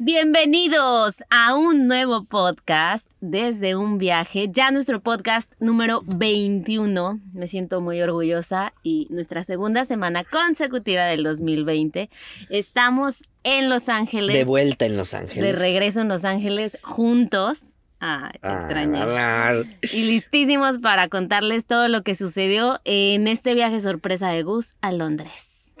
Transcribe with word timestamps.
Bienvenidos 0.00 1.24
a 1.28 1.56
un 1.56 1.88
nuevo 1.88 2.24
podcast 2.24 3.10
desde 3.20 3.74
un 3.74 3.98
viaje, 3.98 4.46
ya 4.48 4.70
nuestro 4.70 5.00
podcast 5.00 5.52
número 5.58 6.02
21. 6.06 7.20
Me 7.32 7.48
siento 7.48 7.80
muy 7.80 8.00
orgullosa 8.00 8.74
y 8.84 9.08
nuestra 9.10 9.42
segunda 9.42 9.84
semana 9.84 10.22
consecutiva 10.22 11.02
del 11.06 11.24
2020. 11.24 12.10
Estamos 12.48 13.24
en 13.42 13.68
Los 13.68 13.88
Ángeles. 13.88 14.36
De 14.36 14.44
vuelta 14.44 14.86
en 14.86 14.96
Los 14.96 15.14
Ángeles. 15.14 15.42
De 15.42 15.50
regreso 15.50 16.00
en 16.00 16.06
Los 16.06 16.24
Ángeles 16.24 16.78
juntos. 16.82 17.74
Ah, 17.98 18.30
qué 18.40 18.52
extraño. 18.52 19.64
Y 19.82 20.02
listísimos 20.04 20.78
para 20.78 21.08
contarles 21.08 21.66
todo 21.66 21.88
lo 21.88 22.04
que 22.04 22.14
sucedió 22.14 22.80
en 22.84 23.26
este 23.26 23.56
viaje 23.56 23.80
sorpresa 23.80 24.30
de 24.30 24.44
Gus 24.44 24.76
a 24.80 24.92
Londres. 24.92 25.74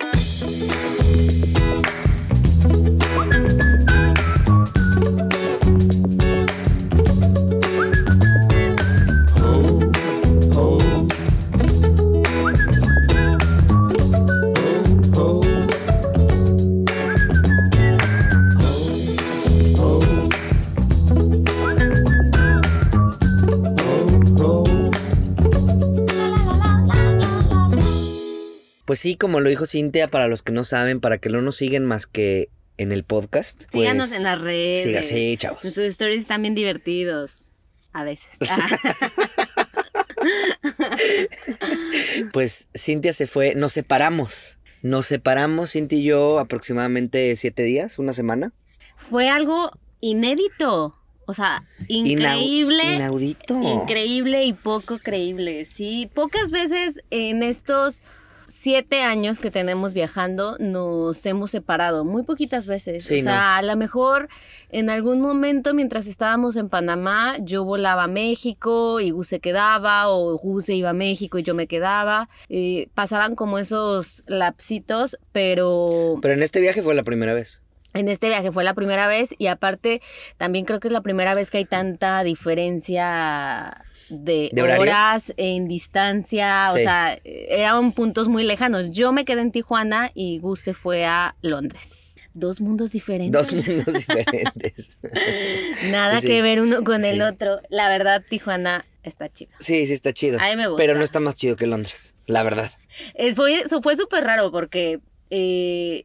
Pues 28.98 29.02
sí, 29.02 29.16
como 29.16 29.38
lo 29.38 29.48
dijo 29.48 29.64
Cintia, 29.64 30.08
para 30.08 30.26
los 30.26 30.42
que 30.42 30.50
no 30.50 30.64
saben, 30.64 30.98
para 30.98 31.18
que 31.18 31.28
no 31.28 31.40
nos 31.40 31.54
siguen 31.54 31.84
más 31.84 32.08
que 32.08 32.48
en 32.78 32.90
el 32.90 33.04
podcast. 33.04 33.62
Síganos 33.70 34.08
pues, 34.08 34.18
en 34.18 34.24
las 34.24 34.40
redes. 34.40 34.82
Siga, 34.82 35.02
sí, 35.02 35.36
chavos. 35.36 35.62
Nuestros 35.62 35.86
stories 35.86 36.22
están 36.22 36.42
bien 36.42 36.56
divertidos. 36.56 37.52
A 37.92 38.02
veces. 38.02 38.40
pues 42.32 42.66
Cintia 42.76 43.12
se 43.12 43.28
fue, 43.28 43.54
nos 43.54 43.72
separamos. 43.72 44.58
Nos 44.82 45.06
separamos, 45.06 45.74
Cintia 45.74 45.96
y 45.96 46.02
yo, 46.02 46.40
aproximadamente 46.40 47.36
siete 47.36 47.62
días, 47.62 48.00
una 48.00 48.12
semana. 48.12 48.52
Fue 48.96 49.28
algo 49.28 49.70
inédito. 50.00 50.96
O 51.24 51.34
sea, 51.34 51.68
increíble. 51.86 52.96
inaudito. 52.96 53.62
Increíble 53.62 54.42
y 54.42 54.54
poco 54.54 54.98
creíble. 54.98 55.66
Sí, 55.66 56.10
pocas 56.12 56.50
veces 56.50 56.98
en 57.10 57.44
estos 57.44 58.02
siete 58.48 59.02
años 59.02 59.38
que 59.38 59.50
tenemos 59.50 59.94
viajando 59.94 60.56
nos 60.58 61.24
hemos 61.26 61.50
separado 61.50 62.04
muy 62.04 62.22
poquitas 62.22 62.66
veces. 62.66 63.04
o 63.04 63.22
sea, 63.22 63.56
a 63.56 63.62
lo 63.62 63.76
mejor 63.76 64.28
en 64.70 64.90
algún 64.90 65.20
momento 65.20 65.74
mientras 65.74 66.06
estábamos 66.06 66.56
en 66.56 66.68
Panamá 66.68 67.36
yo 67.40 67.64
volaba 67.64 68.04
a 68.04 68.08
México 68.08 69.00
y 69.00 69.10
Gus 69.10 69.28
se 69.28 69.40
quedaba 69.40 70.08
o 70.08 70.38
Gus 70.38 70.66
se 70.66 70.74
iba 70.74 70.90
a 70.90 70.94
México 70.94 71.38
y 71.38 71.42
yo 71.42 71.54
me 71.54 71.66
quedaba. 71.66 72.28
Eh, 72.48 72.88
pasaban 72.94 73.34
como 73.34 73.58
esos 73.58 74.22
lapsitos, 74.26 75.18
pero... 75.32 76.18
Pero 76.22 76.34
en 76.34 76.42
este 76.42 76.60
viaje 76.60 76.82
fue 76.82 76.94
la 76.94 77.04
primera 77.04 77.34
vez. 77.34 77.60
En 77.94 78.08
este 78.08 78.28
viaje 78.28 78.52
fue 78.52 78.64
la 78.64 78.74
primera 78.74 79.08
vez 79.08 79.34
y 79.38 79.46
aparte 79.46 80.02
también 80.36 80.64
creo 80.64 80.80
que 80.80 80.88
es 80.88 80.92
la 80.92 81.00
primera 81.00 81.34
vez 81.34 81.50
que 81.50 81.58
hay 81.58 81.64
tanta 81.64 82.22
diferencia 82.22 83.84
de, 84.08 84.50
horas 84.62 85.32
en 85.36 85.68
distancia, 85.68 86.70
o 86.72 86.76
sea, 86.76 87.18
eran 87.24 87.92
puntos 87.92 88.28
muy 88.28 88.44
lejanos. 88.44 88.90
Yo 88.90 89.12
me 89.12 89.24
quedé 89.24 89.42
en 89.42 89.52
Tijuana 89.52 90.10
y 90.14 90.38
Gus 90.38 90.60
se 90.60 90.74
fue 90.74 91.04
a 91.04 91.36
Londres. 91.42 92.20
Dos 92.34 92.60
mundos 92.60 92.92
diferentes. 92.92 93.32
Dos 93.32 93.52
mundos 93.52 93.94
diferentes. 93.94 94.98
Nada 95.90 96.20
que 96.20 96.40
ver 96.42 96.60
uno 96.60 96.84
con 96.84 97.04
el 97.04 97.22
otro. 97.22 97.60
La 97.68 97.88
verdad, 97.88 98.22
Tijuana 98.28 98.86
está 99.02 99.28
chido. 99.28 99.50
Sí, 99.58 99.86
sí 99.86 99.92
está 99.92 100.12
chido. 100.12 100.38
A 100.40 100.50
mí 100.50 100.56
me 100.56 100.68
gusta. 100.68 100.80
Pero 100.80 100.94
no 100.94 101.02
está 101.02 101.20
más 101.20 101.34
chido 101.34 101.56
que 101.56 101.66
Londres, 101.66 102.14
la 102.26 102.42
verdad. 102.42 102.70
Es, 103.14 103.34
fue 103.34 103.64
fue 103.82 103.96
súper 103.96 104.24
raro 104.24 104.52
porque 104.52 105.00
eh, 105.30 106.04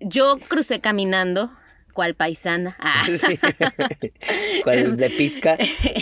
yo 0.00 0.38
crucé 0.48 0.80
caminando 0.80 1.50
cual 1.96 2.14
paisana. 2.14 2.76
Ah. 2.78 3.02
¿Cuál 4.62 4.96
de 4.96 5.10
pizca? 5.10 5.56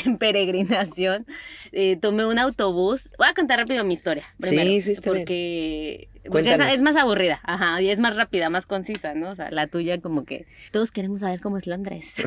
en 0.05 0.19
peregrinación. 0.19 1.25
Eh, 1.73 1.97
tomé 1.97 2.27
un 2.27 2.39
autobús. 2.39 3.13
Voy 3.17 3.29
a 3.29 3.33
contar 3.33 3.61
rápido 3.61 3.85
mi 3.85 3.95
historia. 3.95 4.25
Primero, 4.39 4.69
sí, 4.69 4.83
sí, 4.83 5.01
porque 5.03 6.09
es, 6.25 6.83
más 6.83 6.97
aburrida, 6.97 7.41
ajá, 7.45 7.81
y 7.83 7.91
es 7.91 7.99
más 7.99 8.17
rápida, 8.17 8.49
más 8.51 8.67
concisa, 8.67 9.15
¿no? 9.15 9.31
O 9.31 9.35
sea, 9.35 9.51
la 9.51 9.67
tuya 9.67 10.01
como 10.01 10.25
que 10.25 10.47
todos 10.71 10.91
queremos 10.91 11.21
saber 11.21 11.41
cómo 11.41 11.59
es 11.59 11.67
Londres. 11.67 12.27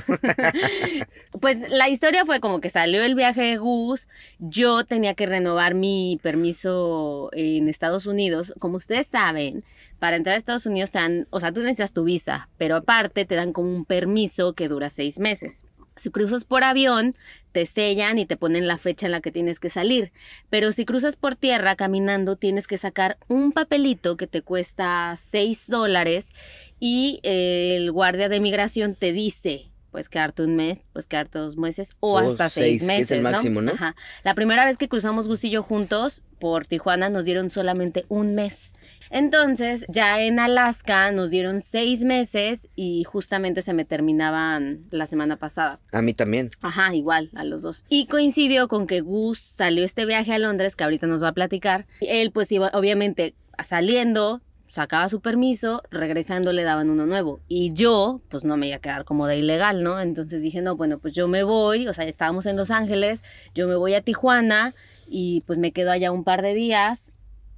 pues 1.41 1.67
la 1.69 1.89
historia 1.89 2.25
fue 2.25 2.39
como 2.39 2.61
que 2.61 2.69
salió 2.69 3.03
el 3.03 3.15
viaje 3.15 3.41
de 3.41 3.57
Gus, 3.57 4.07
yo 4.39 4.85
tenía 4.85 5.13
que 5.13 5.25
renovar 5.25 5.73
mi 5.73 6.19
permiso 6.21 7.29
en 7.33 7.67
Estados 7.69 8.05
Unidos. 8.05 8.53
Como 8.59 8.77
ustedes 8.77 9.07
saben, 9.07 9.63
para 9.99 10.15
entrar 10.15 10.35
a 10.35 10.37
Estados 10.37 10.65
Unidos 10.65 10.91
te 10.91 10.99
dan, 10.99 11.27
o 11.31 11.39
sea, 11.39 11.51
tú 11.51 11.61
necesitas 11.61 11.93
tu 11.93 12.03
visa, 12.03 12.49
pero 12.57 12.75
aparte 12.75 13.25
te 13.25 13.35
dan 13.35 13.51
como 13.51 13.69
un 13.69 13.85
permiso 13.85 14.53
que 14.53 14.67
dura 14.67 14.89
seis 14.89 15.19
meses. 15.19 15.65
Si 15.97 16.09
cruzas 16.09 16.45
por 16.45 16.63
avión, 16.63 17.15
te 17.51 17.65
sellan 17.65 18.19
y 18.19 18.25
te 18.25 18.37
ponen 18.37 18.67
la 18.67 18.77
fecha 18.77 19.07
en 19.07 19.11
la 19.11 19.21
que 19.21 19.31
tienes 19.31 19.59
que 19.59 19.69
salir. 19.69 20.11
Pero 20.49 20.71
si 20.71 20.85
cruzas 20.85 21.15
por 21.15 21.35
tierra 21.35 21.75
caminando, 21.75 22.35
tienes 22.35 22.67
que 22.67 22.77
sacar 22.77 23.17
un 23.27 23.51
papelito 23.51 24.17
que 24.17 24.27
te 24.27 24.41
cuesta 24.41 25.15
6 25.19 25.65
dólares 25.67 26.31
y 26.79 27.19
eh, 27.23 27.75
el 27.77 27.91
guardia 27.91 28.29
de 28.29 28.39
migración 28.39 28.95
te 28.95 29.11
dice, 29.11 29.71
pues 29.97 30.09
quedarte 30.09 30.43
un 30.43 30.55
mes, 30.55 30.89
pues 30.93 31.07
quedarte 31.07 31.39
dos 31.39 31.57
meses 31.57 31.97
o, 32.01 32.19
hasta 32.19 32.49
seis, 32.49 32.83
meses. 32.83 33.09
Es 33.09 33.17
el 33.17 33.23
máximo, 33.23 33.63
¿no? 33.63 33.71
Ajá. 33.71 33.95
La 34.23 34.35
primera 34.35 34.63
vez 34.63 34.77
que 34.77 34.87
cruzamos 34.87 35.27
Gusillo 35.27 35.63
juntos 35.63 36.23
por 36.37 36.67
Tijuana 36.67 37.09
nos 37.09 37.25
dieron 37.25 37.49
solamente 37.49 38.05
un 38.07 38.35
mes. 38.35 38.73
Entonces, 39.09 39.87
ya 39.89 40.21
en 40.21 40.37
Alaska 40.39 41.11
nos 41.11 41.31
dieron 41.31 41.61
seis 41.61 42.01
meses 42.01 42.67
y 42.75 43.05
justamente 43.05 43.63
se 43.63 43.73
me 43.73 43.85
terminaban 43.85 44.85
la 44.91 45.07
semana 45.07 45.37
pasada. 45.37 45.79
A 45.91 46.03
mí 46.03 46.13
también. 46.13 46.51
Ajá, 46.61 46.93
igual, 46.93 47.31
a 47.33 47.43
los 47.43 47.63
dos. 47.63 47.83
Y 47.89 48.05
coincidió 48.05 48.67
con 48.67 48.85
que 48.85 49.01
Gus 49.01 49.39
salió 49.39 49.83
este 49.83 50.05
viaje 50.05 50.31
a 50.31 50.37
Londres, 50.37 50.75
que 50.75 50.83
ahorita 50.83 51.07
nos 51.07 51.23
va 51.23 51.29
a 51.29 51.33
platicar. 51.33 51.87
Él, 52.01 52.29
pues, 52.29 52.51
iba, 52.51 52.69
obviamente, 52.75 53.33
saliendo, 53.63 54.43
sacaba 54.67 55.09
su 55.09 55.21
permiso, 55.21 55.81
regresando 55.89 56.53
le 56.53 56.63
daban 56.63 56.89
uno 56.89 57.05
nuevo. 57.05 57.39
Y 57.47 57.73
yo, 57.73 58.21
pues 58.29 58.43
no 58.43 58.57
me 58.57 58.67
iba 58.67 58.77
a 58.77 58.79
quedar 58.79 59.05
como 59.05 59.27
de 59.27 59.37
ilegal, 59.37 59.83
¿no? 59.83 59.99
Entonces 59.99 60.41
dije, 60.41 60.61
no, 60.61 60.75
bueno, 60.75 60.99
pues 60.99 61.13
yo 61.13 61.27
me 61.27 61.43
voy, 61.43 61.87
o 61.87 61.93
sea, 61.93 62.05
estábamos 62.05 62.45
en 62.45 62.57
Los 62.57 62.71
Ángeles, 62.71 63.23
yo 63.53 63.67
me 63.67 63.75
voy 63.75 63.93
a 63.93 64.01
Tijuana 64.01 64.75
y 65.07 65.41
pues 65.41 65.59
me 65.59 65.71
quedo 65.71 65.91
allá 65.91 66.11
un 66.11 66.23
par 66.23 66.41
de 66.41 66.53
días 66.53 67.13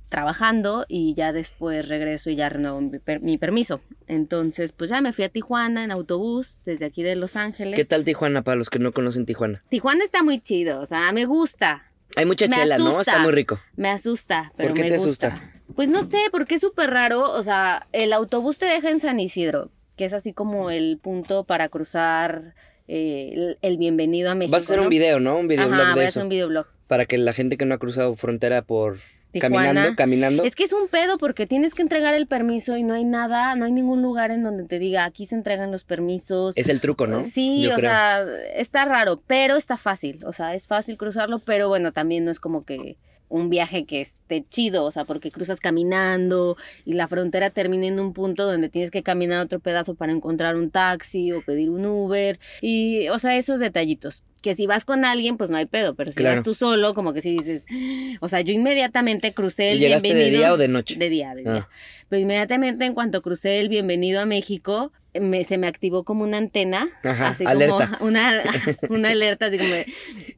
trabajando 0.09 0.86
y 0.88 1.14
ya 1.14 1.31
después 1.31 1.88
regreso 1.88 2.30
y 2.31 2.36
ya 2.36 2.50
renuevo 2.50 2.81
mi, 3.22 3.38
permiso. 3.38 3.81
Entonces, 4.08 4.72
pues 4.72 4.90
ya 4.90 5.02
me 5.02 5.14
fui 5.14 5.24
a 5.24 5.30
Tijuana 5.30 5.84
en 5.84 5.91
autobús 5.91 6.59
desde 6.66 6.86
aquí 6.86 7.03
de 7.03 7.16
Los 7.16 7.36
Ángeles. 7.36 7.76
¿Qué 7.76 7.86
tal 7.86 8.03
Tijuana 8.03 8.41
para 8.44 8.58
los 8.58 8.70
que 8.70 8.80
no 8.80 8.91
conocen 8.91 9.26
Tijuana? 9.26 9.64
Tijuana 9.70 10.03
está 10.03 10.24
muy 10.24 10.40
chido, 10.41 10.81
o 10.81 10.86
sea, 10.86 11.12
me 11.12 11.26
gusta. 11.26 11.86
Hay 12.16 12.26
mucha 12.26 12.47
chela, 12.47 12.80
¿no? 12.80 13.00
Está 13.00 13.20
muy 13.20 13.31
rico. 13.31 13.59
Me 13.76 13.90
asusta, 13.90 14.52
pero 14.58 14.70
¿Por 14.70 14.78
qué 14.78 14.84
me 14.84 14.90
te 14.90 14.97
gusta. 14.97 15.28
asusta? 15.28 15.59
Pues 15.79 15.88
no 15.88 16.03
sé, 16.03 16.17
porque 16.34 16.56
es 16.56 16.62
súper 16.62 16.90
raro, 16.90 17.31
o 17.31 17.41
sea, 17.41 17.88
el 17.94 18.12
autobús 18.12 18.57
te 18.57 18.66
deja 18.66 18.91
en 18.91 19.00
San 19.00 19.17
Isidro, 19.17 19.72
que 19.95 20.03
es 20.03 20.12
así 20.12 20.34
como 20.34 20.72
el 20.72 20.97
punto 21.01 21.45
para 21.45 21.69
cruzar 21.69 22.53
eh, 22.90 23.56
el, 23.62 23.78
bienvenido 23.78 24.29
a 24.29 24.35
México. 24.35 24.51
Vas 24.51 24.63
a 24.63 24.73
hacer 24.73 24.81
un 24.81 24.90
video, 24.90 25.22
¿no? 25.22 25.38
Un 25.38 25.47
videoblog 25.47 25.79
Ajá, 25.79 25.88
de 25.88 25.94
voy 25.94 26.01
a 26.01 26.03
eso. 26.03 26.19
hacer 26.19 26.23
un 26.23 26.28
videoblog. 26.28 26.66
Para 26.88 27.06
que 27.06 27.17
la 27.17 27.31
gente 27.31 27.56
que 27.56 27.63
no 27.63 27.75
ha 27.75 27.78
cruzado 27.78 28.13
frontera 28.17 28.62
por 28.62 29.00
Tijuana. 29.31 29.67
caminando, 29.67 29.95
caminando. 29.95 30.44
Es 30.44 30.56
que 30.56 30.66
es 30.66 30.73
un 30.73 30.90
pedo 30.90 31.17
porque 31.17 31.47
tienes 31.47 31.73
que 31.73 31.81
entregar 31.81 32.13
el 32.13 32.28
permiso 32.28 32.75
y 32.75 32.84
no 32.84 32.94
hay 32.94 33.06
nada, 33.06 33.56
no 33.56 33.63
hay 33.63 33.72
ningún 33.72 34.01
lugar 34.01 34.31
en 34.31 34.44
donde 34.44 34.66
te 34.66 34.79
diga 34.79 35.06
aquí 35.06 35.28
se 35.28 35.35
entregan 35.35 35.72
los 35.72 35.85
permisos. 35.85 36.57
Es 36.57 36.67
el 36.67 36.81
truco, 36.81 37.07
¿no? 37.07 37.23
Sí, 37.23 37.61
Yo 37.61 37.72
o 37.72 37.76
creo. 37.76 37.90
sea, 37.90 38.26
está 38.53 38.84
raro, 38.84 39.23
pero 39.28 39.55
está 39.55 39.78
fácil. 39.78 40.26
O 40.26 40.34
sea, 40.34 40.55
es 40.55 40.67
fácil 40.67 40.97
cruzarlo, 40.97 41.40
pero 41.40 41.70
bueno, 41.70 41.93
también 41.93 42.26
no 42.26 42.31
es 42.31 42.41
como 42.41 42.66
que 42.66 42.97
un 43.29 43.49
viaje 43.49 43.85
que 43.85 44.02
esté 44.02 44.43
chido, 44.49 44.84
o 44.85 44.91
sea, 44.91 45.05
porque 45.05 45.31
cruzas 45.31 45.59
caminando 45.59 46.58
y 46.85 46.93
la 46.93 47.08
frontera 47.08 47.49
termina 47.52 47.85
en 47.87 47.99
un 47.99 48.14
punto 48.14 48.46
donde 48.46 48.70
tienes 48.70 48.91
que 48.91 49.03
caminar 49.03 49.40
otro 49.41 49.59
pedazo 49.59 49.96
para 49.96 50.11
encontrar 50.11 50.55
un 50.55 50.72
taxi 50.72 51.31
o 51.31 51.41
pedir 51.43 51.70
un 51.70 51.85
Uber 51.85 52.40
y, 52.61 53.08
o 53.09 53.20
sea, 53.20 53.37
esos 53.37 53.59
detallitos. 53.59 54.23
Que 54.41 54.55
si 54.55 54.67
vas 54.67 54.85
con 54.85 55.03
alguien, 55.03 55.35
pues 55.35 55.49
no 55.49 55.58
hay 55.58 55.66
pedo, 55.66 55.96
pero 55.96 56.11
si 56.14 56.17
Claro. 56.20 56.37
vas 56.37 56.43
tú 56.43 56.53
solo, 56.53 56.93
como 56.93 57.11
que 57.11 57.22
si 57.22 57.31
dices, 57.37 57.66
o 58.22 58.29
sea, 58.29 58.40
yo 58.41 58.53
inmediatamente 58.53 59.34
crucé 59.34 59.72
el 59.72 59.78
¿Y 59.78 59.81
llegaste 59.81 60.08
de 60.08 60.14
bienvenido. 60.14 60.40
día 60.41 60.53
o 60.53 60.58
de 60.58 60.67
noche? 60.70 60.96
De 60.97 61.09
día, 61.09 61.35
de 61.35 61.43
Ah. 61.46 61.53
día. 61.53 61.70
Pero 62.08 62.22
inmediatamente 62.22 62.85
en 62.85 62.93
cuanto 62.93 63.22
crucé 63.22 63.59
el 63.59 63.67
bienvenido 63.70 64.22
a 64.22 64.26
México, 64.26 64.91
me, 65.14 65.44
se 65.44 65.58
me 65.58 65.67
activó 65.67 66.03
como 66.03 66.23
una 66.23 66.38
antena, 66.38 66.88
Ajá, 67.03 67.29
así 67.29 67.44
alerta. 67.46 67.97
como 67.97 68.06
una, 68.09 68.44
una 68.90 69.09
alerta, 69.09 69.47
así 69.47 69.58
como 69.58 69.70
de, 69.70 69.85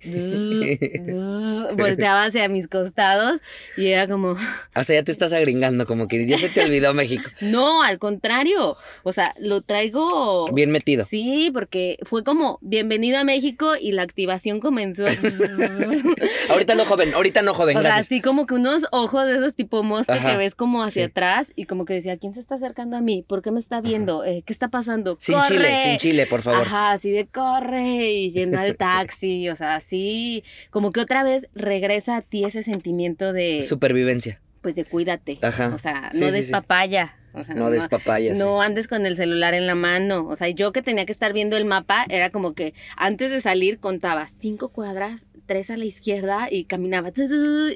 volteaba 1.77 2.25
hacia 2.25 2.47
mis 2.49 2.67
costados 2.67 3.39
y 3.77 3.87
era 3.87 4.07
como... 4.07 4.35
O 4.75 4.83
sea, 4.83 4.95
ya 4.95 5.03
te 5.03 5.11
estás 5.11 5.33
agringando, 5.33 5.85
como 5.85 6.07
que 6.07 6.25
ya 6.25 6.37
se 6.37 6.49
te 6.49 6.63
olvidó 6.63 6.93
México. 6.93 7.29
No, 7.41 7.83
al 7.83 7.99
contrario. 7.99 8.77
O 9.03 9.11
sea, 9.11 9.35
lo 9.39 9.61
traigo... 9.61 10.45
Bien 10.53 10.71
metido. 10.71 11.05
Sí, 11.05 11.51
porque 11.53 11.97
fue 12.03 12.23
como 12.23 12.57
bienvenido 12.61 13.19
a 13.19 13.23
México 13.23 13.73
y 13.79 13.91
la 13.91 14.03
activación 14.03 14.59
comenzó. 14.59 15.05
ahorita 16.49 16.75
no 16.75 16.85
joven, 16.85 17.13
ahorita 17.13 17.41
no 17.41 17.53
joven, 17.53 17.77
o 17.77 17.81
sea, 17.81 17.97
así 17.97 18.21
como 18.21 18.45
que 18.45 18.53
unos 18.53 18.85
ojos 18.91 19.25
de 19.25 19.35
esos 19.35 19.55
tipo 19.55 19.83
mosca 19.83 20.19
que 20.19 20.37
ves 20.37 20.55
como 20.55 20.83
hacia 20.83 21.05
atrás 21.05 21.51
y 21.55 21.65
como 21.65 21.85
que 21.85 21.93
decía, 21.93 22.17
¿quién 22.17 22.33
se 22.33 22.39
está 22.39 22.55
acercando 22.55 22.97
a 22.97 23.01
mí? 23.01 23.23
¿Por 23.27 23.41
qué 23.41 23.51
me 23.51 23.59
está 23.59 23.81
viendo? 23.81 24.23
Eh, 24.23 24.43
¿Qué 24.45 24.53
está 24.61 24.69
pasando? 24.69 25.17
Sin 25.19 25.41
chile, 25.41 25.69
sin 25.83 25.97
chile, 25.97 26.27
por 26.27 26.43
favor. 26.43 26.61
Ajá, 26.61 26.91
así 26.91 27.09
de 27.11 27.25
corre 27.25 28.11
y 28.11 28.31
yendo 28.31 28.59
al 28.59 28.77
taxi, 28.77 29.49
o 29.49 29.55
sea, 29.55 29.75
así 29.75 30.43
como 30.69 30.91
que 30.91 30.99
otra 30.99 31.23
vez 31.23 31.47
regresa 31.55 32.17
a 32.17 32.21
ti 32.21 32.45
ese 32.45 32.61
sentimiento 32.61 33.33
de... 33.33 33.63
Supervivencia. 33.63 34.39
Pues 34.61 34.75
de 34.75 34.85
cuídate. 34.85 35.39
Ajá. 35.41 35.71
O 35.73 35.79
sea, 35.79 36.11
no 36.13 36.31
des 36.31 36.51
papaya. 36.51 37.15
O 37.33 37.43
sea, 37.43 37.55
no, 37.55 37.69
des 37.69 37.87
papaya. 37.87 38.33
No 38.33 38.61
andes 38.61 38.87
con 38.87 39.05
el 39.05 39.15
celular 39.15 39.53
en 39.53 39.67
la 39.67 39.75
mano. 39.75 40.27
O 40.27 40.35
sea, 40.35 40.49
yo 40.49 40.71
que 40.71 40.81
tenía 40.81 41.05
que 41.05 41.11
estar 41.11 41.33
viendo 41.33 41.57
el 41.57 41.65
mapa, 41.65 42.05
era 42.09 42.29
como 42.29 42.53
que 42.53 42.73
antes 42.97 43.31
de 43.31 43.41
salir 43.41 43.79
contaba 43.79 44.27
cinco 44.27 44.69
cuadras, 44.69 45.27
tres 45.45 45.69
a 45.69 45.77
la 45.77 45.85
izquierda 45.85 46.47
y 46.49 46.65
caminaba 46.65 47.11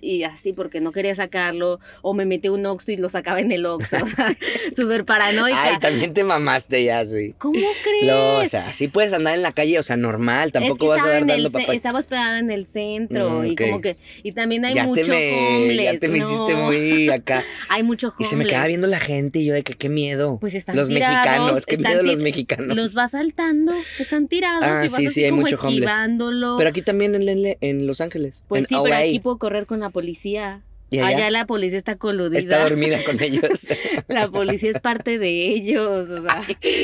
y 0.02 0.24
así 0.24 0.54
porque 0.54 0.80
no 0.80 0.92
quería 0.92 1.16
sacarlo. 1.16 1.80
O 2.02 2.14
me 2.14 2.26
metí 2.26 2.50
un 2.50 2.66
oxo 2.66 2.92
y 2.92 2.98
lo 2.98 3.10
sacaba 3.10 3.40
en 3.40 3.52
el 3.52 3.66
oxo. 3.66 3.98
O 4.06 4.08
sea, 4.08 4.36
súper 4.76 5.04
paranoica. 5.04 5.64
Ay, 5.64 5.80
también 5.80 6.14
te 6.14 6.24
mamaste 6.24 6.84
ya, 6.84 7.06
sí. 7.06 7.34
¿Cómo 7.40 7.60
crees? 7.84 8.06
No, 8.06 8.38
o 8.38 8.46
sea, 8.46 8.72
sí 8.72 8.88
puedes 8.88 9.14
andar 9.14 9.34
en 9.34 9.42
la 9.42 9.52
calle, 9.52 9.80
o 9.80 9.84
sea, 9.84 9.98
normal. 9.98 10.52
Tampoco 10.52 10.88
vas 10.88 11.04
a 11.04 11.10
dar 11.10 11.26
dando 11.26 11.52
papaya. 11.52 11.74
Estaba 11.74 12.00
hospedada 12.00 12.38
en 12.40 12.52
el 12.52 12.66
centro 12.66 13.42
mm, 13.42 13.46
y 13.46 13.56
como 13.56 13.82
que. 13.82 13.98
Y 14.22 14.34
también 14.34 14.64
hay 14.64 14.76
mucho 14.86 15.12
homeless. 15.12 15.94
Ya 15.94 16.00
te 16.00 16.08
me 16.08 16.20
hiciste 16.20 16.56
muy 16.56 17.10
acá. 17.10 17.44
hay 17.70 17.84
mucho 17.84 18.10
homeless. 18.10 18.28
Y 18.28 18.30
se 18.30 18.36
me 18.36 18.46
quedaba 18.46 18.68
viendo 18.68 18.88
la 18.88 19.00
gente 19.00 19.40
y 19.40 19.45
yo 19.46 19.54
de 19.54 19.64
que 19.64 19.74
qué 19.74 19.90
miedo. 19.90 20.38
Pues 20.40 20.56
están 20.56 20.76
los 20.76 20.90
mexicanos, 20.90 21.66
qué 21.66 21.78
miedo 21.78 22.04
los 22.04 22.20
mexicanos. 22.20 22.76
Los 22.76 22.98
va 22.98 23.08
saltando, 23.08 23.74
están 24.00 24.28
tirados 24.28 24.64
ah, 24.64 24.86
y 24.86 24.90
vas 24.90 25.00
sí, 25.00 25.10
sí, 25.10 25.24
hay 25.24 25.32
mucho 25.32 25.56
esquivándolo. 25.56 26.56
Pero 26.58 26.70
aquí 26.70 26.82
también 26.82 27.16
en, 27.16 27.58
en 27.60 27.88
Los 27.88 28.02
Ángeles. 28.02 28.44
Pues 28.48 28.68
sí, 28.68 28.76
pero 28.84 28.96
aquí 28.96 29.20
puedo 29.20 29.38
correr 29.38 29.66
con 29.66 29.80
la 29.80 29.90
policía. 29.90 30.62
allá? 30.92 31.30
la 31.30 31.46
policía 31.46 31.78
está 31.78 31.96
coludida. 31.96 32.40
Está 32.40 32.68
dormida 32.68 32.98
con 33.06 33.22
ellos. 33.22 33.68
la 34.08 34.30
policía 34.30 34.72
es 34.72 34.80
parte 34.80 35.18
de 35.18 35.50
ellos, 35.50 36.10
o 36.10 36.22
sea. 36.22 36.42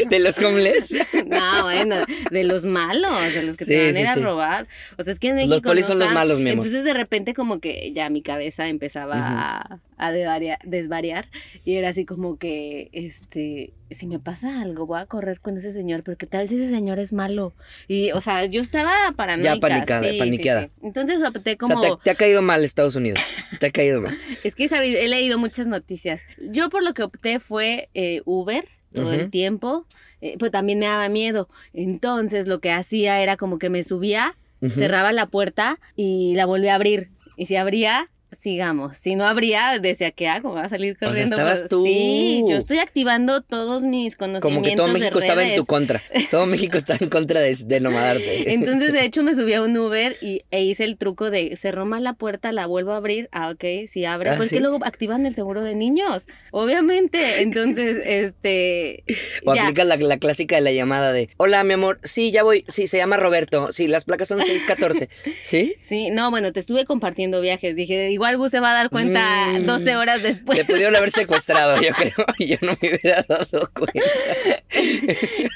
¿De 0.10 0.20
los 0.20 0.38
homeless? 0.38 0.94
no, 1.28 1.64
bueno, 1.64 1.96
de 2.30 2.44
los 2.44 2.66
malos, 2.66 3.34
de 3.34 3.44
los 3.44 3.58
que 3.58 3.66
te 3.66 3.86
van 3.86 3.96
a 3.96 4.00
ir 4.00 4.08
a 4.08 4.16
robar. 4.16 4.68
O 4.98 5.04
sea, 5.04 5.14
es 5.14 5.20
que 5.20 5.30
en 5.30 5.36
México. 5.36 5.56
Los 5.56 5.62
policías 5.62 5.88
son 5.88 6.00
los 6.00 6.12
malos, 6.14 6.40
mi 6.40 6.52
Entonces 6.52 6.84
de 6.84 6.94
repente 6.94 7.34
como 7.34 7.60
que 7.60 7.92
ya 7.94 8.10
mi 8.10 8.22
cabeza 8.22 8.68
empezaba 8.68 9.16
a 9.16 9.80
a 10.02 10.12
desvariar 10.12 11.30
y 11.64 11.76
era 11.76 11.90
así 11.90 12.06
como 12.06 12.38
que, 12.38 12.90
este, 12.92 13.74
si 13.92 14.08
me 14.08 14.20
pasa 14.20 14.62
algo, 14.62 14.88
voy 14.88 15.00
a 15.00 15.06
correr 15.06 15.40
con 15.40 15.58
ese 15.58 15.72
señor, 15.72 16.04
pero 16.04 16.18
¿qué 16.18 16.26
tal 16.26 16.48
si 16.50 16.56
ese 16.56 16.70
señor 16.70 16.98
es 16.98 17.14
malo? 17.14 17.54
Y, 17.88 18.12
o 18.12 18.20
sea, 18.20 18.46
yo 18.46 18.62
estaba 18.62 18.92
paranoica. 19.16 19.54
Ya 19.54 19.60
panicada, 19.60 20.08
paniqueada. 20.18 20.70
Entonces 20.82 21.22
opté 21.24 21.56
como... 21.58 21.80
O 21.80 21.84
sea, 21.84 21.98
te, 22.04 22.10
ha 22.10 22.16
caído 22.16 22.42
mal 22.42 22.64
Estados 22.64 22.96
Unidos, 22.96 23.20
te 23.60 23.68
ha 23.68 23.72
caído 23.72 24.02
mal. 24.02 24.18
es 24.44 24.56
que 24.56 24.66
he 24.66 25.08
leído 25.08 25.38
muchas 25.38 25.68
noticias. 25.68 26.22
Yo 26.40 26.70
por 26.70 26.84
lo 26.84 26.94
que 26.94 27.04
opté 27.04 27.40
fue 27.40 27.90
eh, 27.94 28.22
Uber 28.26 28.68
todo 28.94 29.14
el 29.14 29.30
tiempo, 29.30 29.86
eh, 30.20 30.36
pues 30.38 30.52
también 30.52 30.80
me 30.80 30.86
daba 30.88 31.08
miedo. 31.08 31.48
Entonces 31.74 32.48
lo 32.48 32.60
que 32.60 32.72
hacía 32.72 33.22
era 33.22 33.38
como 33.38 33.60
que 33.60 33.70
me 33.70 33.84
subía, 33.84 34.36
cerraba 34.70 35.12
la 35.12 35.28
puerta 35.28 35.80
y 35.96 36.34
la 36.36 36.46
volvía 36.46 36.74
a 36.74 36.76
abrir. 36.76 37.10
Y 37.38 37.46
si 37.46 37.56
abría, 37.56 38.10
sigamos. 38.32 38.98
Si 38.98 39.16
no 39.16 39.26
habría, 39.26 39.78
decía, 39.80 40.12
¿qué 40.12 40.28
hago? 40.28 40.54
Va 40.54 40.64
a 40.64 40.70
salir 40.70 40.98
corriendo. 40.98 41.36
estabas 41.36 41.68
tú. 41.70 41.86
Sí, 41.86 42.44
yo 42.48 42.56
estoy 42.56 42.80
activando 42.80 43.42
todos 43.42 43.84
mis 43.84 44.16
conocimientos. 44.16 44.42
Como 44.42 44.62
que 44.64 44.76
todo 44.76 44.88
México 44.88 45.20
estaba 45.20 45.44
en 45.44 45.56
tu 45.56 45.66
contra. 45.66 46.02
Todo 46.30 46.46
México 46.46 46.78
estaba 46.78 47.00
en 47.02 47.10
contra 47.10 47.42
de, 47.42 47.56
de 47.56 47.80
nomadarte. 47.80 48.52
Entonces, 48.54 48.94
de 48.94 49.04
hecho, 49.04 49.24
me 49.24 49.36
subí 49.36 49.54
a 49.54 49.62
un 49.62 49.78
Uber 49.78 50.18
y, 50.22 50.44
e 50.52 50.64
hice 50.64 50.84
el 50.86 50.98
truco 50.98 51.30
de 51.30 51.56
cerró 51.58 51.86
mal 51.86 52.04
la 52.04 52.14
puerta, 52.14 52.52
la 52.52 52.66
vuelvo 52.66 52.94
a 52.94 52.98
abrir. 52.98 53.30
Ah, 53.32 53.50
ok, 53.50 53.88
si 53.88 54.06
abre. 54.06 54.32
Ah, 54.32 54.38
pues 54.38 54.50
que 54.50 54.60
luego 54.60 54.80
activan 54.84 55.26
el 55.26 55.36
seguro 55.36 55.64
de 55.64 55.76
niños. 55.76 56.28
Obviamente. 56.52 57.42
Entonces, 57.42 57.98
este. 58.06 59.04
O 59.46 59.52
aplicas 59.52 59.86
la, 59.86 59.98
la, 59.98 60.18
clásica 60.18 60.56
de 60.56 60.62
la 60.62 60.72
llamada 60.72 61.12
de 61.12 61.30
Hola, 61.38 61.64
mi 61.64 61.74
amor. 61.74 62.00
Sí, 62.04 62.32
ya 62.32 62.44
voy. 62.44 62.64
Sí, 62.68 62.88
se 62.88 62.98
llama 62.98 63.18
Roberto. 63.18 63.72
Sí, 63.72 63.88
las 63.88 64.06
placas 64.06 64.30
son 64.30 64.40
614. 64.40 65.10
¿Sí? 65.46 65.76
Sí, 65.82 66.10
no, 66.12 66.32
bueno, 66.32 66.54
te 66.54 66.60
estuve 66.60 66.86
compartiendo 66.86 67.42
viajes. 67.42 67.76
Dije, 67.76 68.08
igual 68.22 68.38
Bus 68.38 68.52
se 68.52 68.60
va 68.60 68.70
a 68.70 68.74
dar 68.76 68.92
cuenta 68.92 69.48
12 69.60 69.66
mm. 69.66 69.98
horas 69.98 70.22
después. 70.22 70.60
Te 70.60 70.66
pudieron 70.66 70.96
haber 70.96 71.10
secuestrado, 71.10 71.82
yo 71.82 71.90
creo, 71.92 72.14
y 72.38 72.50
yo 72.50 72.58
no 72.62 72.78
me 72.80 72.90
hubiera 72.90 73.26
dado 73.28 73.72
cuenta. 73.74 74.00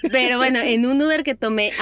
Pero 0.12 0.38
bueno, 0.38 0.59
en 0.59 0.88
un 0.88 1.00
Uber 1.00 1.21
que 1.21 1.35
tomé, 1.35 1.73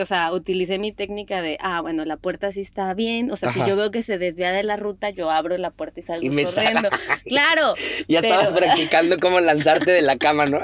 o 0.00 0.06
sea, 0.06 0.32
utilicé 0.32 0.78
mi 0.78 0.92
técnica 0.92 1.42
de, 1.42 1.58
ah, 1.60 1.80
bueno, 1.80 2.04
la 2.04 2.16
puerta 2.16 2.52
sí 2.52 2.60
está 2.60 2.94
bien, 2.94 3.32
o 3.32 3.36
sea, 3.36 3.52
si 3.52 3.58
yo 3.66 3.74
veo 3.74 3.90
que 3.90 4.04
se 4.04 4.16
desvía 4.16 4.52
de 4.52 4.62
la 4.62 4.76
ruta, 4.76 5.10
yo 5.10 5.28
abro 5.28 5.58
la 5.58 5.70
puerta 5.70 5.98
y 5.98 6.02
salgo 6.04 6.28
corriendo. 6.28 6.88
Claro. 7.26 7.74
Ya 8.06 8.20
estabas 8.20 8.52
practicando 8.52 9.18
cómo 9.18 9.40
lanzarte 9.40 9.90
de 9.90 10.02
la 10.02 10.16
cama, 10.16 10.46
¿no? 10.46 10.60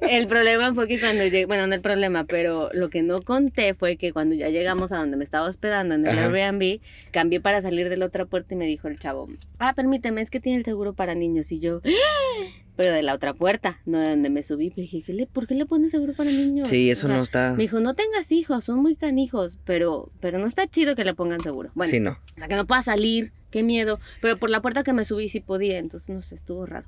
El 0.00 0.26
problema 0.26 0.74
fue 0.74 0.86
que 0.88 0.98
cuando 0.98 1.22
llegué, 1.24 1.46
bueno, 1.46 1.66
no 1.66 1.74
el 1.74 1.80
problema, 1.80 2.24
pero 2.24 2.68
lo 2.72 2.90
que 2.90 3.02
no 3.02 3.22
conté 3.22 3.74
fue 3.74 3.96
que 3.96 4.12
cuando 4.12 4.34
ya 4.34 4.48
llegamos 4.48 4.92
a 4.92 4.98
donde 4.98 5.16
me 5.16 5.24
estaba 5.24 5.46
hospedando 5.46 5.94
en 5.94 6.06
el 6.06 6.18
Airbnb, 6.18 6.80
cambié 7.10 7.40
para 7.40 7.62
salir 7.62 7.88
de 7.88 7.96
la 7.96 8.06
otra 8.06 8.26
puerta 8.26 8.54
y 8.54 8.56
me 8.56 8.66
dijo 8.66 8.87
el 8.88 8.98
chavo, 8.98 9.28
ah, 9.58 9.74
permíteme, 9.74 10.20
es 10.20 10.30
que 10.30 10.40
tiene 10.40 10.58
el 10.58 10.64
seguro 10.64 10.94
para 10.94 11.14
niños. 11.14 11.52
Y 11.52 11.60
yo, 11.60 11.80
pero 12.76 12.92
de 12.92 13.02
la 13.02 13.14
otra 13.14 13.34
puerta, 13.34 13.80
no 13.86 13.98
de 13.98 14.10
donde 14.10 14.30
me 14.30 14.42
subí. 14.42 14.70
Pero 14.70 14.82
dije, 14.82 15.26
¿por 15.32 15.46
qué 15.46 15.54
le 15.54 15.66
pones 15.66 15.90
seguro 15.90 16.14
para 16.14 16.30
niños? 16.30 16.68
Sí, 16.68 16.90
eso 16.90 17.08
no 17.08 17.22
está. 17.22 17.52
Me 17.52 17.62
dijo, 17.62 17.80
no 17.80 17.94
tengas 17.94 18.30
hijos, 18.32 18.64
son 18.64 18.80
muy 18.80 18.96
canijos, 18.96 19.58
pero, 19.64 20.10
pero 20.20 20.38
no 20.38 20.46
está 20.46 20.66
chido 20.66 20.94
que 20.94 21.04
le 21.04 21.14
pongan 21.14 21.40
seguro. 21.40 21.70
Bueno, 21.74 21.90
sí, 21.90 22.00
no. 22.00 22.12
O 22.12 22.38
sea, 22.38 22.48
que 22.48 22.56
no 22.56 22.66
pueda 22.66 22.82
salir, 22.82 23.32
qué 23.50 23.62
miedo. 23.62 24.00
Pero 24.20 24.38
por 24.38 24.50
la 24.50 24.60
puerta 24.60 24.82
que 24.82 24.92
me 24.92 25.04
subí 25.04 25.28
sí 25.28 25.40
podía, 25.40 25.78
entonces 25.78 26.10
no 26.10 26.22
sé, 26.22 26.34
estuvo 26.34 26.66
raro. 26.66 26.86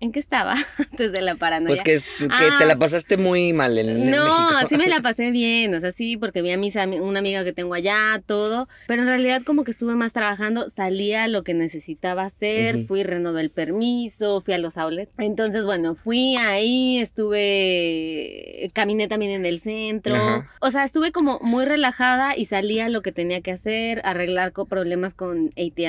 ¿En 0.00 0.12
qué 0.12 0.20
estaba 0.20 0.54
antes 0.78 1.12
de 1.12 1.20
la 1.22 1.36
paranoia? 1.36 1.82
Pues 1.82 1.82
que, 1.82 2.28
te 2.58 2.66
la 2.66 2.74
ah, 2.74 2.78
pasaste 2.78 3.16
muy 3.16 3.52
mal 3.52 3.78
en, 3.78 4.10
No, 4.10 4.66
sí 4.68 4.76
me 4.76 4.88
la 4.88 5.00
pasé 5.02 5.30
bien, 5.30 5.74
o 5.74 5.80
sea, 5.80 5.92
sí, 5.92 6.16
porque 6.16 6.42
vi 6.42 6.50
a 6.50 6.58
mis 6.58 6.76
una 6.76 7.20
amiga 7.20 7.44
que 7.44 7.52
tengo 7.52 7.74
allá, 7.74 8.22
todo. 8.26 8.68
Pero 8.86 9.02
en 9.02 9.08
realidad 9.08 9.42
como 9.44 9.64
que 9.64 9.70
estuve 9.70 9.94
más 9.94 10.12
trabajando, 10.12 10.68
salía 10.68 11.28
lo 11.28 11.42
que 11.42 11.54
necesitaba 11.54 12.24
hacer, 12.24 12.84
fui, 12.84 13.02
renové 13.02 13.40
el 13.40 13.50
permiso, 13.50 14.40
fui 14.40 14.54
a 14.54 14.58
los 14.58 14.76
outlets. 14.76 15.12
Entonces, 15.18 15.64
bueno, 15.64 15.94
fui 15.94 16.36
ahí, 16.36 16.98
estuve, 16.98 18.70
caminé 18.74 19.08
también 19.08 19.32
en 19.32 19.46
el 19.46 19.60
centro. 19.60 20.44
O 20.60 20.70
sea, 20.70 20.84
estuve 20.84 21.12
como 21.12 21.38
muy 21.40 21.64
relajada 21.64 22.36
y 22.36 22.46
salía 22.46 22.88
lo 22.88 23.02
que 23.02 23.12
tenía 23.12 23.40
que 23.40 23.52
hacer, 23.52 24.02
arreglar 24.04 24.52
problemas 24.52 25.14
con 25.14 25.50
ATM 25.56 25.85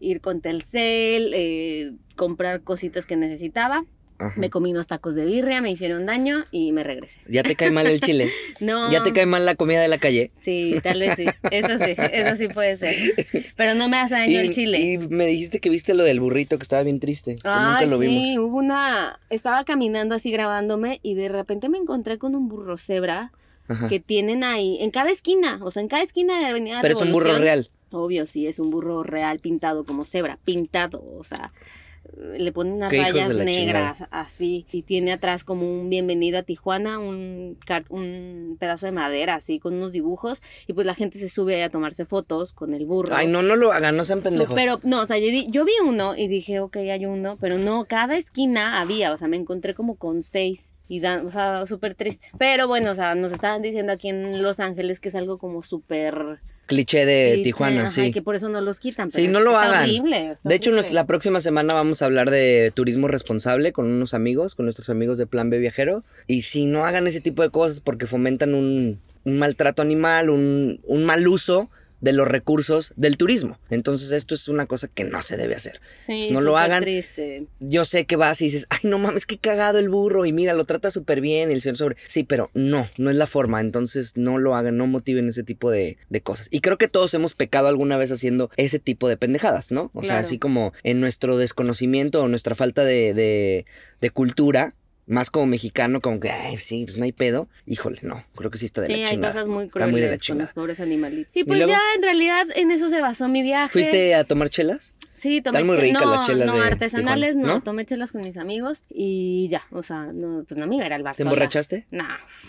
ir 0.00 0.20
con 0.20 0.40
Telcel, 0.40 1.32
eh, 1.34 1.92
comprar 2.16 2.62
cositas 2.62 3.06
que 3.06 3.16
necesitaba. 3.16 3.84
Me 4.36 4.50
comí 4.50 4.70
unos 4.70 4.86
tacos 4.86 5.16
de 5.16 5.26
birria, 5.26 5.60
me 5.60 5.72
hicieron 5.72 6.06
daño 6.06 6.44
y 6.52 6.70
me 6.70 6.84
regresé. 6.84 7.18
¿Ya 7.26 7.42
te 7.42 7.56
cae 7.56 7.72
mal 7.72 7.88
el 7.88 8.00
chile? 8.00 8.30
no. 8.60 8.92
¿Ya 8.92 9.02
te 9.02 9.12
cae 9.12 9.26
mal 9.26 9.44
la 9.44 9.56
comida 9.56 9.80
de 9.80 9.88
la 9.88 9.98
calle? 9.98 10.30
Sí, 10.36 10.76
tal 10.80 11.00
vez 11.00 11.16
sí. 11.16 11.26
Eso 11.50 11.76
sí, 11.84 11.94
eso 12.12 12.36
sí 12.36 12.46
puede 12.46 12.76
ser. 12.76 12.94
Pero 13.56 13.74
no 13.74 13.88
me 13.88 13.96
hace 13.96 14.14
daño 14.14 14.38
el 14.38 14.50
chile. 14.50 14.78
Y 14.78 14.98
me 14.98 15.26
dijiste 15.26 15.58
que 15.58 15.70
viste 15.70 15.94
lo 15.94 16.04
del 16.04 16.20
burrito, 16.20 16.56
que 16.56 16.62
estaba 16.62 16.84
bien 16.84 17.00
triste. 17.00 17.36
Ah, 17.42 17.78
nunca 17.80 17.96
lo 17.96 18.00
sí, 18.00 18.38
hubo 18.38 18.58
una... 18.58 19.18
Estaba 19.28 19.64
caminando 19.64 20.14
así 20.14 20.30
grabándome 20.30 21.00
y 21.02 21.14
de 21.14 21.28
repente 21.28 21.68
me 21.68 21.78
encontré 21.78 22.18
con 22.18 22.36
un 22.36 22.48
burro 22.48 22.76
cebra 22.76 23.32
que 23.88 24.00
tienen 24.00 24.44
ahí, 24.44 24.76
en 24.80 24.90
cada 24.90 25.10
esquina, 25.10 25.58
o 25.62 25.70
sea, 25.70 25.82
en 25.82 25.88
cada 25.88 26.02
esquina 26.02 26.38
de 26.38 26.46
Avenida 26.46 26.80
Pero 26.82 26.94
es 26.94 27.00
un 27.00 27.12
burro 27.12 27.38
real. 27.38 27.70
Obvio, 27.92 28.26
sí, 28.26 28.46
es 28.46 28.58
un 28.58 28.70
burro 28.70 29.02
real 29.02 29.38
pintado 29.38 29.84
como 29.84 30.04
cebra, 30.04 30.38
pintado, 30.44 31.04
o 31.16 31.22
sea, 31.22 31.52
le 32.36 32.52
ponen 32.52 32.74
unas 32.74 32.92
rayas 32.92 33.34
negras 33.36 34.04
así 34.10 34.66
y 34.72 34.82
tiene 34.82 35.12
atrás 35.12 35.44
como 35.44 35.80
un 35.80 35.88
bienvenido 35.88 36.38
a 36.38 36.42
Tijuana, 36.42 36.98
un, 36.98 37.58
un 37.88 38.56
pedazo 38.58 38.86
de 38.86 38.92
madera 38.92 39.36
así 39.36 39.58
con 39.58 39.74
unos 39.74 39.92
dibujos 39.92 40.42
y 40.66 40.72
pues 40.72 40.86
la 40.86 40.94
gente 40.94 41.18
se 41.18 41.28
sube 41.28 41.54
ahí 41.54 41.62
a 41.62 41.70
tomarse 41.70 42.04
fotos 42.04 42.52
con 42.52 42.74
el 42.74 42.86
burro. 42.86 43.14
Ay, 43.14 43.28
no, 43.28 43.42
no 43.42 43.56
lo 43.56 43.72
hagan, 43.72 43.96
no 43.96 44.04
sean 44.04 44.20
pendejos. 44.20 44.54
pero 44.54 44.80
no, 44.82 45.02
o 45.02 45.06
sea, 45.06 45.18
yo, 45.18 45.26
yo 45.48 45.64
vi 45.64 45.72
uno 45.84 46.16
y 46.16 46.28
dije, 46.28 46.60
ok, 46.60 46.76
hay 46.76 47.06
uno, 47.06 47.38
pero 47.40 47.58
no, 47.58 47.84
cada 47.84 48.16
esquina 48.16 48.80
había, 48.80 49.12
o 49.12 49.16
sea, 49.16 49.28
me 49.28 49.36
encontré 49.36 49.74
como 49.74 49.94
con 49.94 50.22
seis 50.22 50.74
y 50.88 51.00
dan, 51.00 51.24
o 51.24 51.30
sea, 51.30 51.64
súper 51.66 51.94
triste. 51.94 52.28
Pero 52.38 52.68
bueno, 52.68 52.90
o 52.90 52.94
sea, 52.94 53.14
nos 53.14 53.32
estaban 53.32 53.62
diciendo 53.62 53.92
aquí 53.92 54.08
en 54.08 54.42
Los 54.42 54.60
Ángeles 54.60 55.00
que 55.00 55.08
es 55.08 55.14
algo 55.14 55.38
como 55.38 55.62
súper 55.62 56.40
cliché 56.72 57.06
de 57.06 57.40
Tijuana, 57.44 57.88
sí. 57.88 58.02
Y 58.02 58.12
que 58.12 58.22
por 58.22 58.34
eso 58.34 58.48
no 58.48 58.60
los 58.60 58.80
quitan. 58.80 59.10
sí, 59.10 59.28
no 59.28 59.40
lo 59.40 59.56
hagan. 59.56 59.88
de 60.42 60.54
hecho, 60.54 60.70
la 60.70 61.06
próxima 61.06 61.40
semana 61.40 61.74
vamos 61.74 62.02
a 62.02 62.06
hablar 62.06 62.30
de 62.30 62.72
turismo 62.74 63.08
responsable 63.08 63.72
con 63.72 63.86
unos 63.86 64.14
amigos, 64.14 64.54
con 64.54 64.66
nuestros 64.66 64.90
amigos 64.90 65.18
de 65.18 65.26
Plan 65.26 65.50
B 65.50 65.58
Viajero. 65.58 66.04
Y 66.26 66.42
si 66.42 66.66
no 66.66 66.84
hagan 66.84 67.06
ese 67.06 67.20
tipo 67.20 67.42
de 67.42 67.50
cosas 67.50 67.80
porque 67.80 68.06
fomentan 68.06 68.54
un, 68.54 69.00
maltrato 69.24 69.82
animal, 69.82 70.30
un, 70.30 70.80
un 70.84 71.04
mal 71.04 71.26
uso 71.28 71.70
de 72.02 72.12
los 72.12 72.28
recursos 72.28 72.92
del 72.96 73.16
turismo. 73.16 73.58
Entonces 73.70 74.10
esto 74.10 74.34
es 74.34 74.48
una 74.48 74.66
cosa 74.66 74.88
que 74.88 75.04
no 75.04 75.22
se 75.22 75.36
debe 75.36 75.54
hacer. 75.54 75.80
Sí, 76.04 76.30
no 76.30 76.40
lo 76.42 76.58
hagan. 76.58 76.82
Triste. 76.82 77.46
Yo 77.60 77.84
sé 77.84 78.04
que 78.04 78.16
vas 78.16 78.42
y 78.42 78.46
dices, 78.46 78.66
ay 78.68 78.80
no 78.82 78.98
mames, 78.98 79.24
qué 79.24 79.38
cagado 79.38 79.78
el 79.78 79.88
burro 79.88 80.26
y 80.26 80.32
mira, 80.32 80.52
lo 80.52 80.64
trata 80.64 80.90
súper 80.90 81.20
bien 81.20 81.50
el 81.50 81.62
señor 81.62 81.76
sobre. 81.76 81.96
Sí, 82.08 82.24
pero 82.24 82.50
no, 82.54 82.88
no 82.98 83.08
es 83.08 83.16
la 83.16 83.26
forma. 83.26 83.60
Entonces 83.60 84.16
no 84.16 84.38
lo 84.38 84.56
hagan, 84.56 84.76
no 84.76 84.86
motiven 84.88 85.28
ese 85.28 85.44
tipo 85.44 85.70
de, 85.70 85.96
cosas. 86.24 86.48
Y 86.50 86.60
creo 86.60 86.76
que 86.76 86.88
todos 86.88 87.14
hemos 87.14 87.34
pecado 87.34 87.68
alguna 87.68 87.96
vez 87.96 88.10
haciendo 88.10 88.50
ese 88.56 88.80
tipo 88.80 89.08
de 89.08 89.16
pendejadas, 89.16 89.70
¿no? 89.70 89.90
O 89.94 90.02
sea, 90.02 90.18
así 90.18 90.38
como 90.38 90.72
en 90.82 91.00
nuestro 91.00 91.36
desconocimiento 91.36 92.20
o 92.20 92.28
nuestra 92.28 92.54
falta 92.54 92.84
de, 92.84 93.14
de, 93.14 93.64
de 94.00 94.10
cultura, 94.10 94.74
más 95.12 95.30
como 95.30 95.46
mexicano, 95.46 96.00
como 96.00 96.18
que, 96.18 96.30
ay, 96.30 96.56
sí, 96.58 96.84
pues 96.84 96.98
no 96.98 97.04
hay 97.04 97.12
pedo. 97.12 97.48
Híjole, 97.66 98.00
no, 98.02 98.24
creo 98.34 98.50
que 98.50 98.58
sí 98.58 98.66
está 98.66 98.80
de 98.80 98.88
la 98.88 98.94
chingada. 98.94 99.10
Sí, 99.10 99.16
hay 99.16 99.22
cosas 99.22 99.48
muy 99.48 99.68
crueles 99.68 100.22
con 100.26 100.38
los 100.38 100.52
pobres 100.52 100.80
animalitos. 100.80 101.30
Y 101.34 101.44
pues 101.44 101.58
ya, 101.60 101.80
en 101.96 102.02
realidad, 102.02 102.46
en 102.56 102.70
eso 102.70 102.88
se 102.88 103.00
basó 103.00 103.28
mi 103.28 103.42
viaje. 103.42 103.72
¿Fuiste 103.72 104.14
a 104.14 104.24
tomar 104.24 104.50
chelas? 104.50 104.94
Sí, 105.22 105.40
tomé 105.40 105.58
Están 105.58 105.66
muy 105.68 105.76
ricas 105.76 106.04
las 106.04 106.26
chelas 106.26 106.46
no, 106.48 106.60
artesanales 106.60 107.36
no, 107.36 107.62
tomé 107.62 107.84
chelas 107.84 108.10
con 108.10 108.22
mis 108.22 108.36
amigos 108.36 108.84
y 108.88 109.46
ya, 109.48 109.62
o 109.70 109.84
sea, 109.84 110.06
no, 110.12 110.42
pues 110.48 110.58
no 110.58 110.66
me 110.66 110.74
iba 110.74 110.84
a 110.84 110.86
ir 110.88 110.92
al 110.94 111.04
bar 111.04 111.14
¿Te 111.14 111.22
emborrachaste? 111.22 111.86
No. 111.92 112.04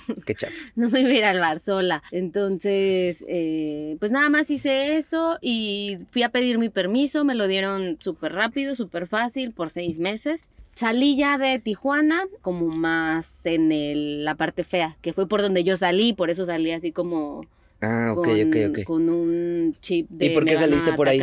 Qué 0.26 0.34
chato. 0.34 0.54
no 0.76 0.90
me 0.90 1.02
iba 1.02 1.10
a 1.10 1.14
ir 1.14 1.24
al 1.24 1.40
bar 1.40 1.60
sola. 1.60 2.02
Entonces, 2.10 3.24
eh, 3.28 3.98
pues 4.00 4.12
nada 4.12 4.30
más 4.30 4.50
hice 4.50 4.98
eso 4.98 5.38
y 5.40 6.00
fui 6.10 6.24
a 6.24 6.30
pedir 6.30 6.58
mi 6.58 6.70
permiso, 6.70 7.24
me 7.24 7.36
lo 7.36 7.48
dieron 7.48 7.98
súper 8.00 8.34
rápido, 8.34 8.74
súper 8.74 9.06
fácil, 9.06 9.52
por 9.52 9.70
seis 9.70 10.00
meses. 10.00 10.50
Salí 10.76 11.16
ya 11.16 11.38
de 11.38 11.60
Tijuana, 11.60 12.24
como 12.42 12.68
más 12.68 13.46
en 13.46 13.72
el, 13.72 14.26
la 14.26 14.36
parte 14.36 14.64
fea, 14.64 14.98
que 15.02 15.14
fue 15.14 15.28
por 15.28 15.42
donde 15.42 15.64
yo 15.64 15.78
salí, 15.78 16.14
por 16.14 16.30
eso 16.30 16.46
salí 16.46 16.72
así 16.72 16.92
como 16.92 17.46
Ah, 17.86 18.14
ok, 18.16 18.24
con, 18.24 18.48
ok, 18.48 18.56
ok. 18.70 18.84
Con 18.86 19.10
un 19.10 19.76
chip 19.82 20.10
de. 20.10 20.28
¿Y 20.28 20.30
por 20.30 20.46
qué 20.46 20.58
saliste 20.58 20.94
por 20.94 21.10
ahí? 21.10 21.20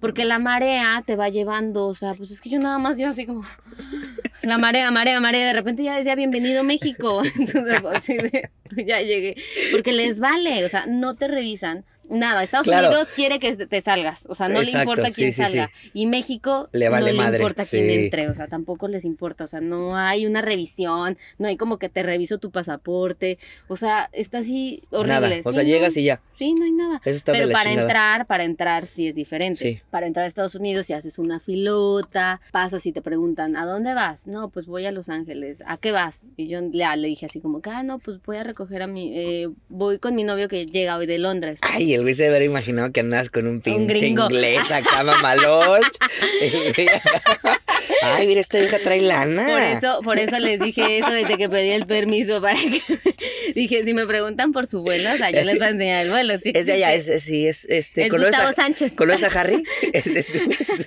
Porque 0.00 0.24
la 0.24 0.38
marea 0.38 1.02
te 1.04 1.16
va 1.16 1.28
llevando, 1.28 1.86
o 1.86 1.92
sea, 1.92 2.14
pues 2.14 2.30
es 2.30 2.40
que 2.40 2.48
yo 2.48 2.58
nada 2.58 2.78
más 2.78 2.96
yo 2.96 3.08
así 3.08 3.26
como. 3.26 3.42
La 4.42 4.56
marea, 4.56 4.90
marea, 4.90 5.20
marea. 5.20 5.48
De 5.48 5.52
repente 5.52 5.82
ya 5.82 5.98
decía 5.98 6.14
bienvenido 6.14 6.64
México. 6.64 7.22
Entonces, 7.38 7.82
así 7.92 8.16
de, 8.16 8.50
ya 8.86 9.02
llegué. 9.02 9.36
Porque 9.70 9.92
les 9.92 10.18
vale, 10.18 10.64
o 10.64 10.68
sea, 10.68 10.86
no 10.86 11.14
te 11.14 11.28
revisan 11.28 11.84
Nada, 12.08 12.42
Estados 12.42 12.66
Unidos 12.66 13.08
quiere 13.14 13.38
que 13.38 13.54
te 13.56 13.80
salgas, 13.80 14.26
o 14.28 14.34
sea, 14.34 14.48
no 14.48 14.62
le 14.62 14.70
importa 14.70 15.10
quién 15.10 15.32
salga. 15.32 15.70
Y 15.92 16.06
México 16.06 16.68
no 16.72 17.00
le 17.00 17.14
importa 17.14 17.64
quién 17.66 17.90
entre, 17.90 18.28
o 18.28 18.34
sea, 18.34 18.48
tampoco 18.48 18.88
les 18.88 19.04
importa, 19.04 19.44
o 19.44 19.46
sea, 19.46 19.60
no 19.60 19.96
hay 19.96 20.26
una 20.26 20.40
revisión, 20.40 21.18
no 21.38 21.48
hay 21.48 21.56
como 21.56 21.78
que 21.78 21.88
te 21.88 22.02
reviso 22.02 22.38
tu 22.38 22.50
pasaporte, 22.50 23.38
o 23.68 23.76
sea, 23.76 24.08
está 24.12 24.38
así 24.38 24.82
horrible. 24.90 25.20
Nada. 25.20 25.40
O 25.44 25.52
sea, 25.52 25.62
llegas 25.62 25.96
y 25.96 26.04
ya. 26.04 26.20
Sí, 26.38 26.54
no 26.54 26.64
hay 26.64 26.72
nada. 26.72 27.00
Pero 27.02 27.50
para 27.50 27.72
entrar, 27.72 28.26
para 28.26 28.44
entrar 28.44 28.86
sí 28.86 29.08
es 29.08 29.16
diferente. 29.16 29.82
Para 29.90 30.06
entrar 30.06 30.24
a 30.24 30.28
Estados 30.28 30.54
Unidos 30.54 30.86
si 30.86 30.92
haces 30.92 31.18
una 31.18 31.40
filota, 31.40 32.40
pasas 32.52 32.86
y 32.86 32.92
te 32.92 33.02
preguntan, 33.02 33.56
¿a 33.56 33.64
dónde 33.66 33.94
vas? 33.94 34.26
No, 34.26 34.48
pues 34.48 34.66
voy 34.66 34.86
a 34.86 34.92
Los 34.92 35.08
Ángeles. 35.08 35.62
¿A 35.66 35.76
qué 35.76 35.92
vas? 35.92 36.26
Y 36.36 36.48
yo 36.48 36.60
le, 36.60 36.96
le 36.96 37.08
dije 37.08 37.26
así 37.26 37.40
como, 37.40 37.60
ah, 37.64 37.82
no, 37.82 37.98
pues 37.98 38.22
voy 38.22 38.36
a 38.36 38.44
recoger 38.44 38.82
a 38.82 38.86
mi, 38.86 39.10
eh, 39.14 39.48
voy 39.68 39.98
con 39.98 40.14
mi 40.14 40.24
novio 40.24 40.48
que 40.48 40.66
llega 40.66 40.96
hoy 40.96 41.06
de 41.06 41.18
Londres. 41.18 41.58
Ay, 41.62 41.97
el 41.98 42.04
güey 42.04 42.14
se 42.14 42.28
haber 42.28 42.42
imaginado 42.42 42.92
que 42.92 43.00
andas 43.00 43.28
con 43.28 43.46
un 43.48 43.60
pinche 43.60 44.06
inglés 44.06 44.70
acá 44.70 45.02
mamalón. 45.04 45.82
Ay, 48.02 48.28
mira, 48.28 48.40
esta 48.40 48.58
vieja 48.58 48.78
trae 48.78 49.02
lana. 49.02 49.44
Por 49.46 49.60
eso, 49.60 50.00
por 50.04 50.18
eso 50.18 50.38
les 50.38 50.60
dije 50.60 50.98
eso 50.98 51.10
desde 51.10 51.36
que 51.36 51.48
pedí 51.48 51.70
el 51.70 51.86
permiso 51.86 52.40
para 52.40 52.54
que 52.54 52.80
dije, 53.54 53.82
si 53.82 53.94
me 53.94 54.06
preguntan 54.06 54.52
por 54.52 54.68
su 54.68 54.82
vuelo, 54.82 55.12
o 55.12 55.16
sea, 55.16 55.30
yo 55.30 55.42
les 55.42 55.58
voy 55.58 55.66
a 55.66 55.70
enseñar 55.70 56.04
el 56.04 56.10
vuelo. 56.10 56.38
Sí, 56.38 56.52
es 56.54 56.66
de 56.66 56.74
allá, 56.74 56.94
es, 56.94 57.06
sí, 57.22 57.48
es 57.48 57.66
este. 57.68 58.06
Es 58.06 58.12
Gustavo 58.12 58.52
Sánchez. 58.52 58.92
¿Conoces 58.92 59.34
a 59.34 59.40
Harry? 59.40 59.64
Es, 59.92 60.06
es, 60.06 60.86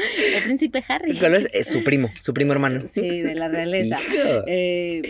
el 0.36 0.42
príncipe 0.44 0.84
Harry. 0.88 1.18
Es, 1.52 1.68
su 1.68 1.82
primo, 1.82 2.10
su 2.20 2.34
primo 2.34 2.52
hermano. 2.52 2.82
Sí, 2.86 3.20
de 3.20 3.34
la 3.34 3.48
realeza. 3.48 3.98
Eh, 4.46 5.02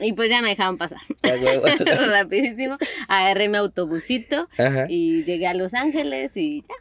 y 0.00 0.12
pues 0.12 0.30
ya 0.30 0.40
me 0.42 0.48
dejaban 0.48 0.78
pasar. 0.78 1.00
Rapidísimo. 2.08 2.76
Agarré 3.08 3.48
mi 3.48 3.56
autobusito 3.56 4.48
y 4.88 5.24
llegué 5.24 5.46
a 5.46 5.54
Los 5.54 5.74
Ángeles 5.74 6.36
y 6.36 6.62
ya. 6.62 6.74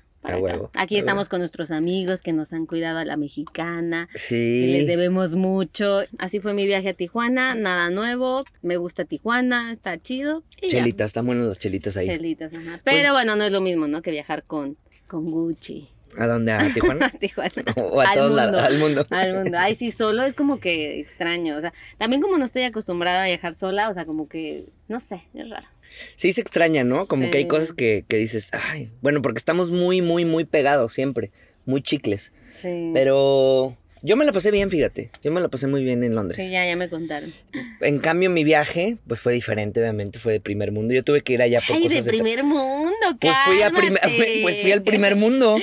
Aquí 0.73 0.97
estamos 0.97 1.29
con 1.29 1.39
nuestros 1.39 1.71
amigos 1.71 2.21
que 2.21 2.33
nos 2.33 2.51
han 2.51 2.65
cuidado 2.65 2.99
a 2.99 3.05
la 3.05 3.17
mexicana. 3.17 4.09
Sí. 4.15 4.67
les 4.67 4.87
debemos 4.87 5.35
mucho. 5.35 6.01
Así 6.17 6.39
fue 6.39 6.53
mi 6.53 6.65
viaje 6.65 6.89
a 6.89 6.93
Tijuana, 6.93 7.55
nada 7.55 7.89
nuevo. 7.89 8.43
Me 8.61 8.77
gusta 8.77 9.05
Tijuana, 9.05 9.71
está 9.71 9.97
chido. 10.01 10.43
chelitas, 10.61 11.07
están 11.07 11.25
buenas 11.25 11.47
las 11.47 11.59
chelitas 11.59 11.95
ahí. 11.97 12.07
Chelitas, 12.07 12.53
ajá. 12.53 12.81
Pero 12.83 12.99
pues 12.99 13.11
bueno, 13.11 13.35
no 13.35 13.43
es 13.45 13.51
lo 13.51 13.61
mismo, 13.61 13.87
¿no? 13.87 14.01
Que 14.01 14.11
viajar 14.11 14.43
con, 14.43 14.77
con 15.07 15.31
Gucci. 15.31 15.89
¿A 16.17 16.27
dónde? 16.27 16.51
¿A 16.51 16.73
Tijuana? 16.73 17.05
a 17.13 17.17
Tijuana. 17.17 17.51
O 17.75 18.01
a 18.01 18.13
todos 18.13 18.35
lados, 18.35 18.61
al 18.61 18.77
mundo. 18.77 19.05
al 19.11 19.33
mundo. 19.33 19.57
Ay, 19.57 19.75
sí, 19.75 19.91
solo 19.91 20.23
es 20.23 20.33
como 20.33 20.59
que 20.59 20.99
extraño. 20.99 21.55
O 21.55 21.61
sea, 21.61 21.73
también 21.97 22.21
como 22.21 22.37
no 22.37 22.45
estoy 22.45 22.63
acostumbrada 22.63 23.23
a 23.23 23.25
viajar 23.25 23.53
sola, 23.53 23.89
o 23.89 23.93
sea, 23.93 24.05
como 24.05 24.27
que, 24.27 24.65
no 24.87 24.99
sé, 24.99 25.23
es 25.33 25.49
raro. 25.49 25.67
Sí 26.15 26.33
se 26.33 26.41
extraña, 26.41 26.83
¿no? 26.83 27.07
Como 27.07 27.29
que 27.29 27.37
hay 27.37 27.47
cosas 27.47 27.73
que, 27.73 28.03
que 28.07 28.17
dices, 28.17 28.51
ay, 28.53 28.91
bueno, 29.01 29.21
porque 29.21 29.37
estamos 29.37 29.71
muy, 29.71 30.01
muy, 30.01 30.25
muy 30.25 30.43
pegados 30.45 30.93
siempre, 30.93 31.31
muy 31.65 31.81
chicles. 31.81 32.33
Sí. 32.51 32.91
Pero 32.93 33.77
yo 34.03 34.15
me 34.15 34.25
la 34.25 34.31
pasé 34.31 34.51
bien, 34.51 34.69
fíjate. 34.69 35.09
Yo 35.23 35.31
me 35.31 35.41
la 35.41 35.47
pasé 35.47 35.67
muy 35.67 35.83
bien 35.83 36.03
en 36.03 36.15
Londres. 36.15 36.37
Sí, 36.37 36.51
ya, 36.51 36.65
ya 36.65 36.75
me 36.75 36.89
contaron. 36.89 37.33
En 37.81 37.99
cambio, 37.99 38.29
mi 38.29 38.43
viaje, 38.43 38.97
pues 39.07 39.19
fue 39.19 39.33
diferente, 39.33 39.79
obviamente, 39.79 40.19
fue 40.19 40.33
de 40.33 40.39
primer 40.39 40.71
mundo. 40.71 40.93
Yo 40.93 41.03
tuve 41.03 41.21
que 41.21 41.33
ir 41.33 41.41
allá 41.41 41.61
por 41.65 41.75
Ay, 41.75 41.87
de 41.87 42.03
primer 42.03 42.43
mundo, 42.43 42.95
pues 43.19 43.33
fui, 43.45 43.61
a 43.61 43.71
pues 43.71 44.59
fui 44.61 44.71
al 44.71 44.83
primer 44.83 45.15
mundo. 45.15 45.57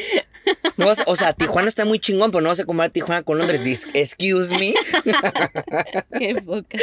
No 0.76 0.88
o 1.06 1.16
sea, 1.16 1.32
Tijuana 1.32 1.68
está 1.68 1.84
muy 1.84 1.98
chingón, 1.98 2.30
pero 2.30 2.42
no 2.42 2.48
vas 2.48 2.60
a 2.60 2.64
comparar 2.64 2.90
Tijuana 2.90 3.22
con 3.22 3.38
Londres. 3.38 3.86
excuse 3.94 4.50
me. 4.58 4.74
Qué 6.18 6.34
poca. 6.42 6.78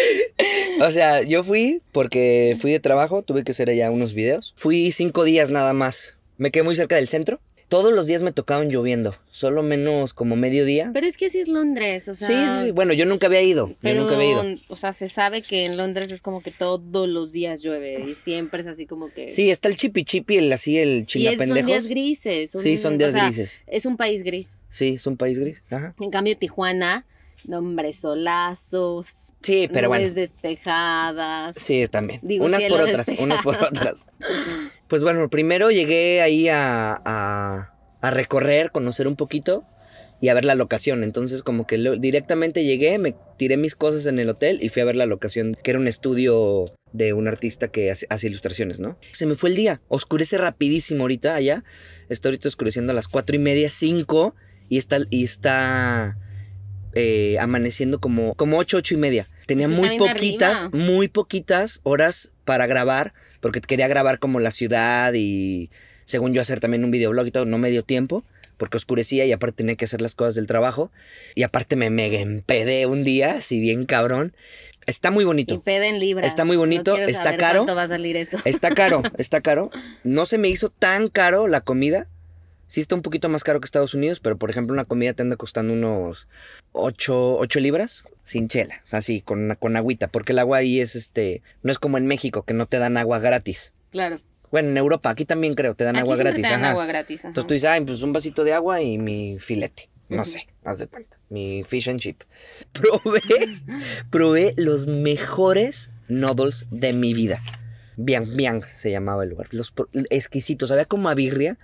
O 0.79 0.91
sea, 0.91 1.21
yo 1.23 1.43
fui 1.43 1.81
porque 1.91 2.57
fui 2.59 2.71
de 2.71 2.79
trabajo, 2.79 3.21
tuve 3.21 3.43
que 3.43 3.51
hacer 3.51 3.69
allá 3.69 3.91
unos 3.91 4.13
videos. 4.13 4.53
Fui 4.55 4.91
cinco 4.91 5.23
días 5.23 5.49
nada 5.51 5.73
más. 5.73 6.15
Me 6.37 6.51
quedé 6.51 6.63
muy 6.63 6.75
cerca 6.75 6.95
del 6.95 7.07
centro 7.07 7.39
todos 7.71 7.93
los 7.93 8.05
días 8.05 8.21
me 8.21 8.33
tocaban 8.33 8.67
lloviendo, 8.67 9.15
solo 9.31 9.63
menos 9.63 10.13
como 10.13 10.35
mediodía. 10.35 10.91
Pero 10.93 11.07
es 11.07 11.15
que 11.15 11.27
así 11.27 11.39
es 11.39 11.47
Londres, 11.47 12.09
o 12.09 12.13
sea. 12.13 12.27
Sí, 12.27 12.65
sí, 12.65 12.71
bueno, 12.71 12.91
yo 12.91 13.05
nunca 13.05 13.27
había 13.27 13.41
ido. 13.41 13.73
yo 13.81 13.95
nunca 13.95 14.15
había 14.15 14.31
ido. 14.31 14.43
O 14.67 14.75
sea, 14.75 14.91
se 14.91 15.07
sabe 15.07 15.41
que 15.41 15.63
en 15.63 15.77
Londres 15.77 16.11
es 16.11 16.21
como 16.21 16.41
que 16.41 16.51
todos 16.51 17.07
los 17.07 17.31
días 17.31 17.61
llueve 17.61 18.03
y 18.09 18.13
siempre 18.13 18.59
es 18.59 18.67
así 18.67 18.85
como 18.87 19.09
que. 19.09 19.31
Sí, 19.31 19.49
está 19.49 19.69
el 19.69 19.77
chipi 19.77 20.03
chipi, 20.03 20.35
el 20.35 20.51
así, 20.51 20.77
el 20.79 21.05
chingapendejos. 21.05 21.55
Y 21.55 21.61
son 21.61 21.65
días 21.65 21.87
grises. 21.87 22.51
sí, 22.51 22.75
son 22.75 22.97
días 22.97 23.13
grises. 23.13 23.61
Es 23.67 23.85
un 23.85 23.95
país 23.95 24.23
gris. 24.23 24.61
Sí, 24.67 24.95
es 24.95 25.07
un 25.07 25.15
país 25.15 25.39
gris. 25.39 25.63
Ajá. 25.69 25.95
En 25.97 26.11
cambio, 26.11 26.35
Tijuana. 26.35 27.05
Nombres 27.45 28.01
solazos. 28.01 29.31
Sí, 29.41 29.67
pero 29.71 29.87
nubes 29.87 30.13
despejadas. 30.13 31.55
Sí, 31.57 31.87
también. 31.87 32.19
unas 32.39 32.63
por 32.65 32.81
otras, 32.81 33.07
unas 33.17 33.41
por 33.41 33.55
otras. 33.55 34.05
Pues 34.91 35.03
bueno, 35.03 35.29
primero 35.29 35.71
llegué 35.71 36.21
ahí 36.21 36.49
a, 36.49 37.01
a, 37.05 38.11
recorrer, 38.11 38.71
conocer 38.71 39.07
un 39.07 39.15
poquito 39.15 39.63
y 40.19 40.27
a 40.27 40.33
ver 40.33 40.43
la 40.43 40.53
locación. 40.53 41.05
Entonces 41.05 41.43
como 41.43 41.65
que 41.65 41.77
directamente 41.97 42.65
llegué, 42.65 42.97
me 42.97 43.15
tiré 43.37 43.55
mis 43.55 43.73
cosas 43.75 44.05
en 44.05 44.19
el 44.19 44.27
hotel 44.27 44.59
y 44.61 44.67
fui 44.67 44.81
a 44.81 44.85
ver 44.85 44.97
la 44.97 45.05
locación, 45.05 45.55
que 45.63 45.71
era 45.71 45.79
un 45.79 45.87
estudio 45.87 46.75
de 46.91 47.13
un 47.13 47.29
artista 47.29 47.69
que 47.69 47.89
hace, 47.89 48.27
ilustraciones, 48.27 48.81
¿no? 48.81 48.97
Se 49.11 49.25
me 49.25 49.35
fue 49.35 49.51
el 49.51 49.55
día, 49.55 49.81
oscurece 49.87 50.37
rapidísimo 50.37 51.03
ahorita 51.03 51.35
allá, 51.35 51.63
está 52.09 52.27
ahorita 52.27 52.49
oscureciendo 52.49 52.91
a 52.91 52.93
las 52.93 53.07
cuatro 53.07 53.33
y 53.33 53.39
media, 53.39 53.69
cinco, 53.69 54.35
y 54.67 54.77
está, 54.77 54.97
y 55.09 55.23
está 55.23 56.17
eh, 56.95 57.37
amaneciendo 57.39 58.01
como, 58.01 58.35
como 58.35 58.57
ocho, 58.57 58.75
ocho 58.75 58.93
y 58.95 58.97
media. 58.97 59.25
Tenía 59.47 59.69
muy 59.69 59.97
poquitas, 59.97 60.65
muy 60.73 61.07
poquitas 61.07 61.79
horas 61.83 62.33
para 62.43 62.67
grabar 62.67 63.13
porque 63.41 63.59
quería 63.59 63.87
grabar 63.87 64.19
como 64.19 64.39
la 64.39 64.51
ciudad 64.51 65.13
y 65.13 65.69
según 66.05 66.33
yo 66.33 66.41
hacer 66.41 66.59
también 66.59 66.85
un 66.85 66.91
videoblog 66.91 67.27
y 67.27 67.31
todo, 67.31 67.45
no 67.45 67.57
me 67.57 67.69
dio 67.69 67.83
tiempo 67.83 68.23
porque 68.57 68.77
oscurecía 68.77 69.25
y 69.25 69.31
aparte 69.31 69.57
tenía 69.57 69.75
que 69.75 69.85
hacer 69.85 70.01
las 70.01 70.13
cosas 70.13 70.35
del 70.35 70.45
trabajo 70.45 70.91
y 71.33 71.43
aparte 71.43 71.75
me 71.75 71.89
mega 71.89 72.19
empedé 72.19 72.85
un 72.85 73.03
día, 73.03 73.41
si 73.41 73.59
bien 73.59 73.85
cabrón. 73.85 74.35
Está 74.85 75.11
muy 75.11 75.25
bonito. 75.25 75.63
Y 75.65 75.71
en 75.71 75.99
libras. 75.99 76.27
Está 76.27 76.45
muy 76.45 76.57
bonito, 76.57 76.95
está 76.95 77.37
caro. 77.37 77.65
va 77.65 77.83
a 77.83 77.87
salir 77.87 78.17
eso? 78.17 78.37
Está 78.45 78.69
caro, 78.71 79.03
está 79.17 79.41
caro. 79.41 79.71
No 80.03 80.25
se 80.25 80.37
me 80.37 80.49
hizo 80.49 80.69
tan 80.69 81.07
caro 81.07 81.47
la 81.47 81.61
comida. 81.61 82.07
Sí 82.71 82.79
está 82.79 82.95
un 82.95 83.01
poquito 83.01 83.27
más 83.27 83.43
caro 83.43 83.59
que 83.59 83.65
Estados 83.65 83.93
Unidos, 83.93 84.21
pero 84.21 84.37
por 84.37 84.49
ejemplo 84.49 84.73
una 84.73 84.85
comida 84.85 85.11
te 85.11 85.23
anda 85.23 85.35
costando 85.35 85.73
unos 85.73 86.29
8, 86.71 87.41
libras 87.55 88.05
sin 88.23 88.47
chela, 88.47 88.79
o 88.85 88.87
sea, 88.87 88.99
así, 88.99 89.19
con, 89.19 89.57
con 89.59 89.75
agüita, 89.75 90.07
porque 90.07 90.31
el 90.31 90.39
agua 90.39 90.59
ahí 90.59 90.79
es 90.79 90.95
este, 90.95 91.41
no 91.63 91.73
es 91.73 91.79
como 91.79 91.97
en 91.97 92.07
México 92.07 92.43
que 92.43 92.53
no 92.53 92.67
te 92.67 92.79
dan 92.79 92.95
agua 92.95 93.19
gratis. 93.19 93.73
Claro. 93.91 94.19
Bueno, 94.51 94.69
en 94.69 94.77
Europa, 94.77 95.09
aquí 95.09 95.25
también 95.25 95.53
creo, 95.53 95.75
te 95.75 95.83
dan 95.83 95.97
agua 95.97 96.15
gratis. 96.15 96.43
Te 96.43 96.49
dan 96.49 96.63
agua 96.63 96.85
gratis. 96.85 97.25
Entonces 97.25 97.45
tú 97.45 97.53
dices, 97.53 97.69
ay, 97.69 97.83
pues 97.83 98.03
un 98.03 98.13
vasito 98.13 98.45
de 98.45 98.53
agua 98.53 98.81
y 98.81 98.97
mi 98.97 99.37
filete. 99.37 99.89
No 100.07 100.23
sé, 100.23 100.47
haz 100.63 100.79
de 100.79 100.87
cuenta. 100.87 101.17
Mi 101.27 101.63
fish 101.63 101.89
and 101.89 101.99
chip. 101.99 102.21
Probé, 102.71 103.21
probé 104.09 104.53
los 104.55 104.87
mejores 104.87 105.91
noodles 106.07 106.67
de 106.71 106.93
mi 106.93 107.13
vida. 107.13 107.41
Biang 107.97 108.37
Biang 108.37 108.63
se 108.63 108.91
llamaba 108.91 109.25
el 109.25 109.31
lugar. 109.31 109.49
Los 109.51 109.73
exquisitos. 110.09 110.71
Había 110.71 110.85
como 110.85 111.09
a 111.09 111.15
birria. 111.15 111.57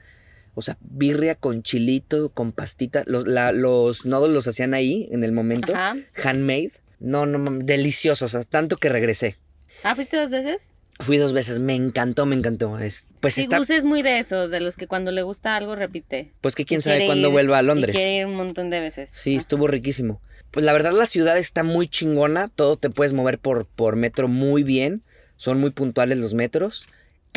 O 0.57 0.63
sea, 0.63 0.75
birria 0.81 1.35
con 1.35 1.61
chilito, 1.61 2.29
con 2.29 2.51
pastita. 2.51 3.03
Los, 3.05 3.25
los 3.27 4.07
noodles 4.07 4.33
los 4.33 4.47
hacían 4.47 4.73
ahí 4.73 5.07
en 5.11 5.23
el 5.23 5.31
momento. 5.31 5.71
Handmade. 6.15 6.71
No, 6.99 7.27
no, 7.27 7.59
deliciosos. 7.59 8.33
O 8.33 8.39
sea, 8.39 8.43
tanto 8.43 8.77
que 8.77 8.89
regresé. 8.89 9.37
¿Ah, 9.83 9.93
fuiste 9.93 10.17
dos 10.17 10.31
veces? 10.31 10.69
Fui 10.99 11.17
dos 11.17 11.33
veces, 11.33 11.59
me 11.59 11.75
encantó, 11.75 12.25
me 12.25 12.35
encantó. 12.35 12.79
Es, 12.79 13.05
pues 13.19 13.35
sí, 13.35 13.45
Gus 13.45 13.69
es 13.69 13.85
muy 13.85 14.01
de 14.01 14.17
esos, 14.17 14.49
de 14.49 14.59
los 14.59 14.77
que 14.77 14.87
cuando 14.87 15.11
le 15.11 15.21
gusta 15.21 15.55
algo 15.55 15.75
repite. 15.75 16.31
Pues 16.41 16.55
que 16.55 16.65
quién 16.65 16.81
sabe 16.81 17.05
cuándo 17.05 17.29
vuelva 17.29 17.59
a 17.59 17.61
Londres. 17.61 17.93
quiere 17.93 18.17
ir 18.17 18.25
un 18.25 18.35
montón 18.35 18.71
de 18.71 18.79
veces. 18.79 19.11
Sí, 19.11 19.35
estuvo 19.35 19.67
riquísimo. 19.67 20.21
Pues 20.49 20.65
la 20.65 20.73
verdad 20.73 20.93
la 20.93 21.05
ciudad 21.05 21.37
está 21.37 21.61
muy 21.61 21.87
chingona, 21.87 22.47
todo 22.47 22.77
te 22.77 22.89
puedes 22.89 23.13
mover 23.13 23.37
por, 23.37 23.67
por 23.67 23.95
metro 23.95 24.27
muy 24.27 24.63
bien, 24.63 25.03
son 25.35 25.59
muy 25.59 25.69
puntuales 25.69 26.17
los 26.17 26.33
metros, 26.33 26.87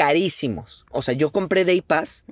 carísimos. 0.00 0.86
O 0.90 1.02
sea, 1.02 1.12
yo 1.12 1.30
compré 1.30 1.66
Day 1.66 1.82
Pass 1.82 2.24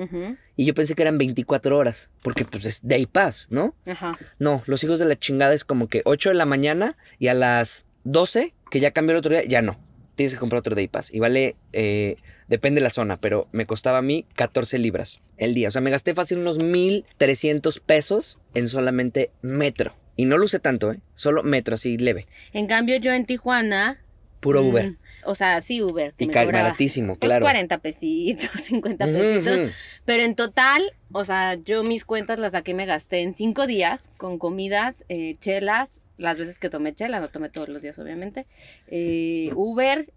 y 0.57 0.65
yo 0.65 0.73
pensé 0.73 0.95
que 0.95 1.03
eran 1.03 1.19
24 1.19 1.77
horas, 1.77 2.09
porque 2.23 2.47
pues 2.47 2.65
es 2.65 2.81
Day 2.83 3.05
Pass, 3.05 3.47
¿no? 3.51 3.75
Ajá. 3.85 4.19
No, 4.39 4.63
los 4.65 4.83
hijos 4.85 4.99
de 4.99 5.05
la 5.05 5.19
chingada 5.19 5.53
es 5.53 5.65
como 5.65 5.87
que 5.87 6.01
8 6.07 6.31
de 6.31 6.35
la 6.35 6.47
mañana 6.47 6.97
y 7.19 7.29
a 7.29 7.35
las 7.35 7.85
12, 8.05 8.55
que 8.71 8.81
ya 8.81 8.93
cambió 8.93 9.13
el 9.13 9.19
otro 9.19 9.33
día, 9.33 9.45
ya 9.45 9.61
no 9.61 9.79
tienes 10.15 10.33
que 10.33 10.41
comprar 10.41 10.61
otro 10.61 10.75
Day 10.75 10.89
Pass. 10.89 11.13
Y 11.13 11.21
vale, 11.21 11.57
eh, 11.75 12.17
depende 12.49 12.81
de 12.81 12.85
la 12.85 12.91
zona, 12.91 13.19
pero 13.19 13.49
me 13.53 13.67
costaba 13.67 13.99
a 13.99 14.03
mí 14.03 14.27
14 14.35 14.79
libras 14.79 15.21
el 15.37 15.53
día. 15.55 15.69
O 15.69 15.71
sea, 15.71 15.83
me 15.83 15.91
gasté 15.91 16.15
fácil 16.15 16.39
unos 16.39 16.59
1.300 16.59 17.81
pesos 17.81 18.39
en 18.55 18.69
solamente 18.69 19.31
metro. 19.43 19.95
Y 20.17 20.25
no 20.25 20.39
lo 20.39 20.47
usé 20.47 20.59
tanto, 20.59 20.91
¿eh? 20.91 21.01
Solo 21.15 21.45
metro, 21.45 21.75
así 21.75 21.99
leve. 21.99 22.27
En 22.53 22.67
cambio, 22.67 22.97
yo 22.97 23.13
en 23.13 23.27
Tijuana... 23.27 24.03
Puro 24.41 24.63
Uber. 24.63 24.91
Mm, 24.91 24.97
o 25.25 25.35
sea, 25.35 25.61
sí, 25.61 25.83
Uber. 25.83 26.15
y 26.19 26.29
baratísimo, 26.29 27.17
pues 27.17 27.29
claro. 27.29 27.45
40 27.45 27.79
pesitos, 27.79 28.51
50 28.63 29.07
pesitos. 29.07 29.71
Pero 30.05 30.23
en 30.23 30.35
total, 30.35 30.83
o 31.13 31.25
sea, 31.25 31.55
yo 31.55 31.85
mis 31.85 32.05
cuentas 32.05 32.39
las 32.39 32.53
saqué, 32.53 32.75
me 32.75 32.87
gasté 32.87 33.23
en 33.23 33.35
cinco 33.35 33.67
días 33.67 34.11
con 34.17 34.39
comidas, 34.39 35.05
eh, 35.09 35.37
chelas, 35.39 36.03
las 36.19 36.37
veces 36.37 36.59
que 36.59 36.69
tomé 36.69 36.95
chela, 36.95 37.21
no 37.21 37.29
tomé 37.29 37.49
todos 37.49 37.69
los 37.69 37.83
días, 37.83 37.99
obviamente. 37.99 38.47
Eh, 38.89 39.51
Uber, 39.55 40.13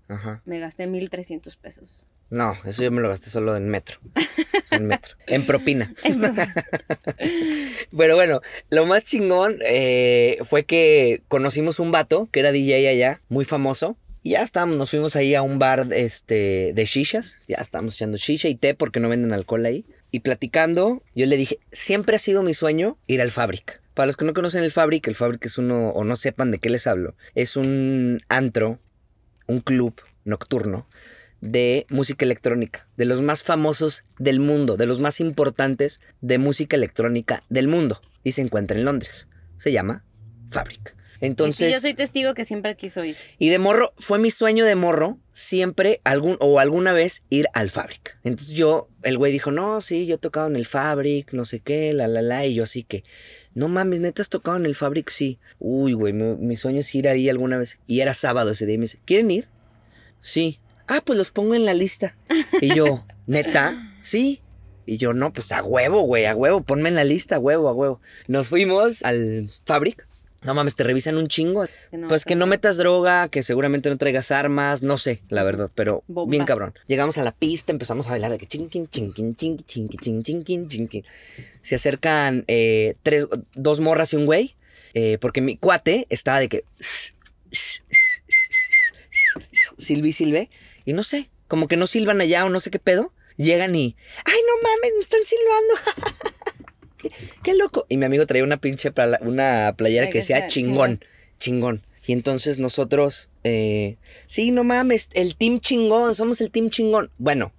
me 0.45 0.59
gasté 0.59 0.87
1.300 0.87 1.55
pesos. 1.57 2.05
No, 2.31 2.57
eso 2.65 2.81
yo 2.81 2.91
me 2.91 3.01
lo 3.01 3.09
gasté 3.09 3.29
solo 3.29 3.55
en 3.57 3.67
metro. 3.67 3.99
En 4.71 4.87
metro. 4.87 5.15
en 5.27 5.45
propina. 5.45 5.93
Pero 7.97 8.15
bueno, 8.15 8.41
lo 8.69 8.85
más 8.85 9.05
chingón 9.05 9.59
eh, 9.67 10.39
fue 10.45 10.63
que 10.63 11.23
conocimos 11.27 11.79
un 11.79 11.91
vato 11.91 12.29
que 12.31 12.39
era 12.39 12.51
DJ 12.53 12.87
allá, 12.87 13.21
muy 13.27 13.43
famoso. 13.45 13.97
Y 14.23 14.31
ya 14.31 14.43
estábamos, 14.43 14.77
nos 14.77 14.91
fuimos 14.91 15.15
ahí 15.15 15.33
a 15.33 15.41
un 15.41 15.57
bar 15.57 15.87
este, 15.91 16.73
de 16.73 16.85
shishas. 16.85 17.37
Ya 17.47 17.57
estábamos 17.57 17.95
echando 17.95 18.17
shisha 18.17 18.49
y 18.49 18.55
té 18.55 18.75
porque 18.75 18.99
no 18.99 19.09
venden 19.09 19.33
alcohol 19.33 19.65
ahí. 19.65 19.85
Y 20.11 20.19
platicando, 20.19 21.01
yo 21.15 21.25
le 21.25 21.37
dije, 21.37 21.59
siempre 21.71 22.15
ha 22.17 22.19
sido 22.19 22.43
mi 22.43 22.53
sueño 22.53 22.97
ir 23.07 23.21
al 23.21 23.31
Fabric. 23.31 23.81
Para 23.93 24.07
los 24.07 24.17
que 24.17 24.25
no 24.25 24.33
conocen 24.33 24.63
el 24.63 24.71
Fabric, 24.71 25.07
el 25.07 25.15
Fabric 25.15 25.45
es 25.45 25.57
uno, 25.57 25.89
o 25.89 26.03
no 26.03 26.15
sepan 26.15 26.51
de 26.51 26.59
qué 26.59 26.69
les 26.69 26.87
hablo, 26.87 27.15
es 27.35 27.55
un 27.55 28.21
antro, 28.29 28.79
un 29.47 29.59
club 29.59 30.01
nocturno 30.23 30.87
de 31.41 31.87
música 31.89 32.23
electrónica, 32.23 32.87
de 32.97 33.05
los 33.05 33.21
más 33.21 33.43
famosos 33.43 34.05
del 34.19 34.39
mundo, 34.39 34.77
de 34.77 34.85
los 34.85 34.99
más 34.99 35.19
importantes 35.19 35.99
de 36.21 36.37
música 36.37 36.75
electrónica 36.75 37.43
del 37.49 37.67
mundo. 37.67 37.99
Y 38.23 38.33
se 38.33 38.41
encuentra 38.41 38.77
en 38.77 38.85
Londres. 38.85 39.27
Se 39.57 39.71
llama 39.71 40.03
Fabric. 40.49 40.95
Entonces. 41.21 41.71
yo 41.71 41.79
soy 41.79 41.93
testigo 41.93 42.33
que 42.33 42.45
siempre 42.45 42.75
quiso 42.75 43.05
ir. 43.05 43.15
Y 43.37 43.49
de 43.49 43.59
morro, 43.59 43.93
fue 43.97 44.17
mi 44.17 44.31
sueño 44.31 44.65
de 44.65 44.75
morro 44.75 45.19
siempre 45.33 46.01
algún 46.03 46.35
o 46.39 46.59
alguna 46.59 46.91
vez 46.93 47.21
ir 47.29 47.45
al 47.53 47.69
Fabric. 47.69 48.17
Entonces 48.23 48.55
yo, 48.55 48.89
el 49.03 49.19
güey 49.19 49.31
dijo, 49.31 49.51
no, 49.51 49.81
sí, 49.81 50.07
yo 50.07 50.15
he 50.15 50.17
tocado 50.17 50.47
en 50.47 50.55
el 50.55 50.65
Fabric, 50.65 51.31
no 51.33 51.45
sé 51.45 51.59
qué, 51.59 51.93
la, 51.93 52.07
la, 52.07 52.23
la. 52.23 52.47
Y 52.47 52.55
yo 52.55 52.63
así 52.63 52.83
que, 52.83 53.03
no 53.53 53.67
mames, 53.67 53.99
neta 53.99 54.23
has 54.23 54.29
tocado 54.29 54.57
en 54.57 54.65
el 54.65 54.75
Fabric, 54.75 55.09
sí. 55.11 55.39
Uy, 55.59 55.93
güey, 55.93 56.11
mi, 56.11 56.55
sueño 56.55 56.79
es 56.79 56.93
ir 56.95 57.07
ahí 57.07 57.29
alguna 57.29 57.59
vez. 57.59 57.79
Y 57.85 58.01
era 58.01 58.15
sábado 58.15 58.51
ese 58.51 58.65
día 58.65 58.75
y 58.75 58.79
me 58.79 58.85
dice, 58.85 58.99
¿quieren 59.05 59.29
ir? 59.29 59.47
Sí. 60.21 60.59
Ah, 60.87 61.01
pues 61.05 61.17
los 61.17 61.31
pongo 61.31 61.53
en 61.53 61.65
la 61.65 61.75
lista. 61.75 62.17
Y 62.59 62.73
yo, 62.73 63.05
neta, 63.27 63.95
sí. 64.01 64.41
Y 64.87 64.97
yo, 64.97 65.13
no, 65.13 65.31
pues 65.31 65.51
a 65.51 65.61
huevo, 65.61 66.01
güey, 66.01 66.25
a 66.25 66.35
huevo, 66.35 66.61
ponme 66.63 66.89
en 66.89 66.95
la 66.95 67.03
lista, 67.03 67.35
a 67.35 67.39
huevo, 67.39 67.69
a 67.69 67.73
huevo. 67.73 68.01
Nos 68.27 68.47
fuimos 68.47 69.03
al 69.03 69.51
Fabric 69.65 70.07
no 70.43 70.53
mames, 70.55 70.75
te 70.75 70.83
revisan 70.83 71.17
un 71.17 71.27
chingo. 71.27 71.65
pues 72.07 72.25
que 72.25 72.35
no 72.35 72.47
metas 72.47 72.77
droga, 72.77 73.29
que 73.29 73.43
seguramente 73.43 73.89
no 73.89 73.97
traigas 73.97 74.31
armas, 74.31 74.81
no 74.81 74.97
sé, 74.97 75.21
la 75.29 75.43
verdad, 75.43 75.69
pero 75.75 76.03
bien 76.27 76.45
cabrón. 76.45 76.73
Llegamos 76.87 77.17
a 77.17 77.23
la 77.23 77.31
pista, 77.31 77.71
empezamos 77.71 78.07
a 78.07 78.11
bailar 78.11 78.31
de 78.31 78.39
que 78.39 78.47
chinkin, 78.47 78.87
chinkin, 78.87 79.35
chinkin, 79.35 79.89
chinkin, 79.89 80.23
chinkin, 80.23 80.67
chinkin. 80.67 81.05
Se 81.61 81.75
acercan 81.75 82.43
eh, 82.47 82.95
tres, 83.03 83.27
dos 83.53 83.79
morras 83.79 84.13
y 84.13 84.15
un 84.15 84.25
güey, 84.25 84.55
eh, 84.93 85.17
porque 85.21 85.41
mi 85.41 85.57
cuate 85.57 86.07
estaba 86.09 86.39
de 86.39 86.49
que... 86.49 86.65
Silvi, 89.77 90.11
silve, 90.11 90.49
y 90.85 90.93
no 90.93 91.03
sé, 91.03 91.29
como 91.47 91.67
que 91.67 91.77
no 91.77 91.87
silban 91.87 92.21
allá 92.21 92.45
o 92.45 92.49
no 92.49 92.59
sé 92.59 92.71
qué 92.71 92.79
pedo. 92.79 93.13
Llegan 93.37 93.75
y... 93.75 93.95
¡Ay, 94.25 94.39
no 94.47 94.69
mames, 94.69 94.91
me 94.97 95.03
están 95.03 95.21
silbando! 95.23 96.30
Qué, 97.43 97.53
loco. 97.55 97.85
Y 97.89 97.97
mi 97.97 98.05
amigo 98.05 98.25
traía 98.25 98.43
una 98.43 98.57
pinche 98.57 98.91
una 99.21 99.73
playera 99.77 100.09
que 100.09 100.19
decía 100.19 100.47
chingón, 100.47 101.03
chingón. 101.39 101.83
Y 102.05 102.13
entonces 102.13 102.57
nosotros, 102.57 103.29
eh, 103.43 103.97
sí, 104.25 104.51
no 104.51 104.63
mames, 104.63 105.09
el 105.13 105.35
team 105.35 105.59
chingón, 105.59 106.15
somos 106.15 106.41
el 106.41 106.51
team 106.51 106.69
chingón. 106.69 107.11
Bueno, 107.17 107.53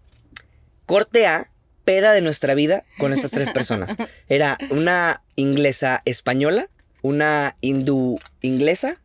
corte 0.86 1.26
A, 1.26 1.50
peda 1.84 2.12
de 2.12 2.20
nuestra 2.20 2.54
vida 2.54 2.84
con 2.98 3.12
estas 3.12 3.30
tres 3.30 3.50
personas. 3.50 3.94
Era 4.28 4.58
una 4.70 5.22
inglesa 5.36 6.02
española, 6.04 6.68
una 7.02 7.56
hindú 7.60 8.18
inglesa 8.40 9.00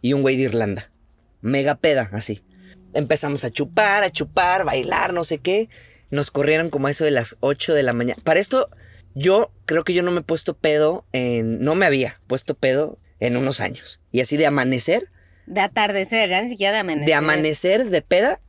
y 0.00 0.12
un 0.12 0.22
güey 0.22 0.36
de 0.36 0.44
Irlanda. 0.44 0.90
Mega 1.40 1.74
peda, 1.74 2.10
así. 2.12 2.42
Empezamos 2.94 3.44
a 3.44 3.50
chupar, 3.50 4.04
a 4.04 4.12
chupar, 4.12 4.64
bailar, 4.64 5.12
no 5.12 5.24
sé 5.24 5.38
qué. 5.38 5.68
Nos 6.10 6.30
corrieron 6.30 6.68
como 6.68 6.88
eso 6.88 7.04
de 7.04 7.10
las 7.10 7.36
8 7.40 7.74
de 7.74 7.82
la 7.82 7.94
mañana. 7.94 8.20
Para 8.22 8.40
esto, 8.40 8.68
yo 9.14 9.52
creo 9.66 9.84
que 9.84 9.94
yo 9.94 10.02
no 10.02 10.10
me 10.10 10.20
he 10.20 10.24
puesto 10.24 10.54
pedo 10.56 11.04
en. 11.12 11.60
No 11.60 11.74
me 11.74 11.86
había 11.86 12.20
puesto 12.26 12.54
pedo 12.54 12.98
en 13.20 13.36
unos 13.36 13.60
años. 13.60 14.00
Y 14.10 14.20
así 14.20 14.36
de 14.36 14.46
amanecer. 14.46 15.10
De 15.46 15.60
atardecer, 15.60 16.28
ya 16.28 16.42
ni 16.42 16.50
siquiera 16.50 16.72
de 16.72 16.78
amanecer. 16.80 17.06
De 17.06 17.14
amanecer 17.14 17.90
de 17.90 18.02
peda, 18.02 18.40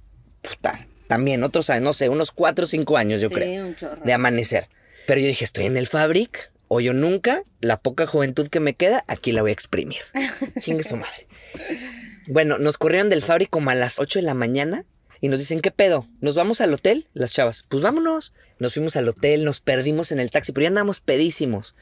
puta. 0.41 0.87
También, 1.07 1.43
otros 1.43 1.69
años, 1.69 1.83
no 1.83 1.93
sé, 1.93 2.09
unos 2.09 2.31
cuatro 2.31 2.65
o 2.65 2.67
cinco 2.67 2.97
años, 2.97 3.21
yo 3.21 3.29
creo. 3.29 3.67
Un 3.67 3.75
chorro. 3.75 4.01
De 4.03 4.13
amanecer. 4.13 4.69
Pero 5.05 5.19
yo 5.19 5.27
dije, 5.27 5.43
estoy 5.43 5.65
en 5.65 5.77
el 5.77 5.87
Fabric, 5.87 6.51
o 6.67 6.79
yo 6.79 6.93
nunca, 6.93 7.43
la 7.59 7.81
poca 7.81 8.07
juventud 8.07 8.47
que 8.47 8.59
me 8.59 8.73
queda, 8.73 9.03
aquí 9.07 9.31
la 9.31 9.41
voy 9.41 9.51
a 9.51 9.53
exprimir. 9.53 10.01
Chingue 10.59 10.83
su 10.83 10.97
madre. 10.97 11.27
Bueno, 12.27 12.57
nos 12.57 12.77
corrieron 12.77 13.09
del 13.09 13.21
Fabric 13.21 13.49
como 13.49 13.69
a 13.69 13.75
las 13.75 13.99
8 13.99 14.19
de 14.19 14.23
la 14.23 14.33
mañana 14.33 14.85
y 15.23 15.29
nos 15.29 15.39
dicen, 15.39 15.61
¿qué 15.61 15.71
pedo? 15.71 16.05
¿Nos 16.19 16.35
vamos 16.35 16.59
al 16.59 16.73
hotel? 16.73 17.07
Las 17.13 17.31
chavas, 17.31 17.63
pues 17.69 17.81
vámonos. 17.81 18.33
Nos 18.59 18.73
fuimos 18.73 18.97
al 18.97 19.07
hotel, 19.07 19.45
nos 19.45 19.61
perdimos 19.61 20.11
en 20.11 20.19
el 20.19 20.31
taxi, 20.31 20.51
pero 20.51 20.63
ya 20.63 20.67
andamos 20.67 20.99
pedísimos. 20.99 21.75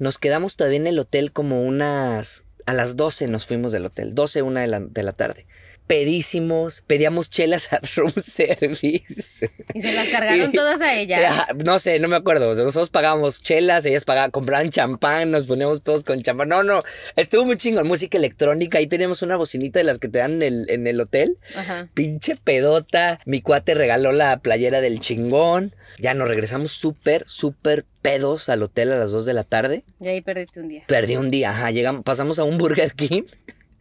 Nos 0.00 0.18
quedamos 0.18 0.56
todavía 0.56 0.78
en 0.78 0.88
el 0.88 0.98
hotel 0.98 1.30
como 1.30 1.62
unas... 1.62 2.46
A 2.66 2.74
las 2.74 2.96
12 2.96 3.28
nos 3.28 3.46
fuimos 3.46 3.70
del 3.70 3.86
hotel, 3.86 4.16
12, 4.16 4.42
una 4.42 4.62
de 4.62 4.66
la, 4.66 4.80
de 4.80 5.02
la 5.04 5.12
tarde 5.12 5.46
pedísimos, 5.86 6.82
pedíamos 6.86 7.30
chelas 7.30 7.72
a 7.72 7.80
room 7.96 8.12
service. 8.12 9.50
Y 9.74 9.82
se 9.82 9.92
las 9.92 10.08
cargaron 10.08 10.52
todas 10.52 10.80
a 10.80 10.94
ella. 10.94 11.46
No 11.64 11.78
sé, 11.78 11.98
no 11.98 12.08
me 12.08 12.16
acuerdo. 12.16 12.54
Nosotros 12.54 12.90
pagábamos 12.90 13.42
chelas, 13.42 13.84
ellas 13.84 14.04
pagaban, 14.04 14.30
compraban 14.30 14.70
champán, 14.70 15.30
nos 15.30 15.46
poníamos 15.46 15.82
todos 15.82 16.04
con 16.04 16.22
champán. 16.22 16.48
No, 16.48 16.62
no, 16.62 16.80
estuvo 17.16 17.44
muy 17.44 17.56
chingón. 17.56 17.86
Música 17.86 18.18
electrónica, 18.18 18.78
ahí 18.78 18.86
teníamos 18.86 19.22
una 19.22 19.36
bocinita 19.36 19.78
de 19.78 19.84
las 19.84 19.98
que 19.98 20.08
te 20.08 20.18
dan 20.18 20.34
en 20.34 20.42
el, 20.42 20.70
en 20.70 20.86
el 20.86 21.00
hotel. 21.00 21.38
Ajá. 21.56 21.88
Pinche 21.94 22.36
pedota. 22.36 23.20
Mi 23.24 23.40
cuate 23.40 23.74
regaló 23.74 24.12
la 24.12 24.38
playera 24.40 24.80
del 24.80 25.00
chingón. 25.00 25.74
Ya 25.98 26.14
nos 26.14 26.28
regresamos 26.28 26.72
súper, 26.72 27.24
súper 27.26 27.84
pedos 28.02 28.48
al 28.48 28.62
hotel 28.62 28.92
a 28.92 28.96
las 28.96 29.12
2 29.12 29.26
de 29.26 29.32
la 29.32 29.44
tarde. 29.44 29.84
Y 30.00 30.08
ahí 30.08 30.20
perdiste 30.20 30.60
un 30.60 30.68
día. 30.68 30.84
Perdí 30.86 31.16
un 31.16 31.30
día, 31.30 31.50
ajá. 31.50 31.70
Llegamos, 31.70 32.02
pasamos 32.02 32.38
a 32.38 32.44
un 32.44 32.58
Burger 32.58 32.92
King. 32.94 33.22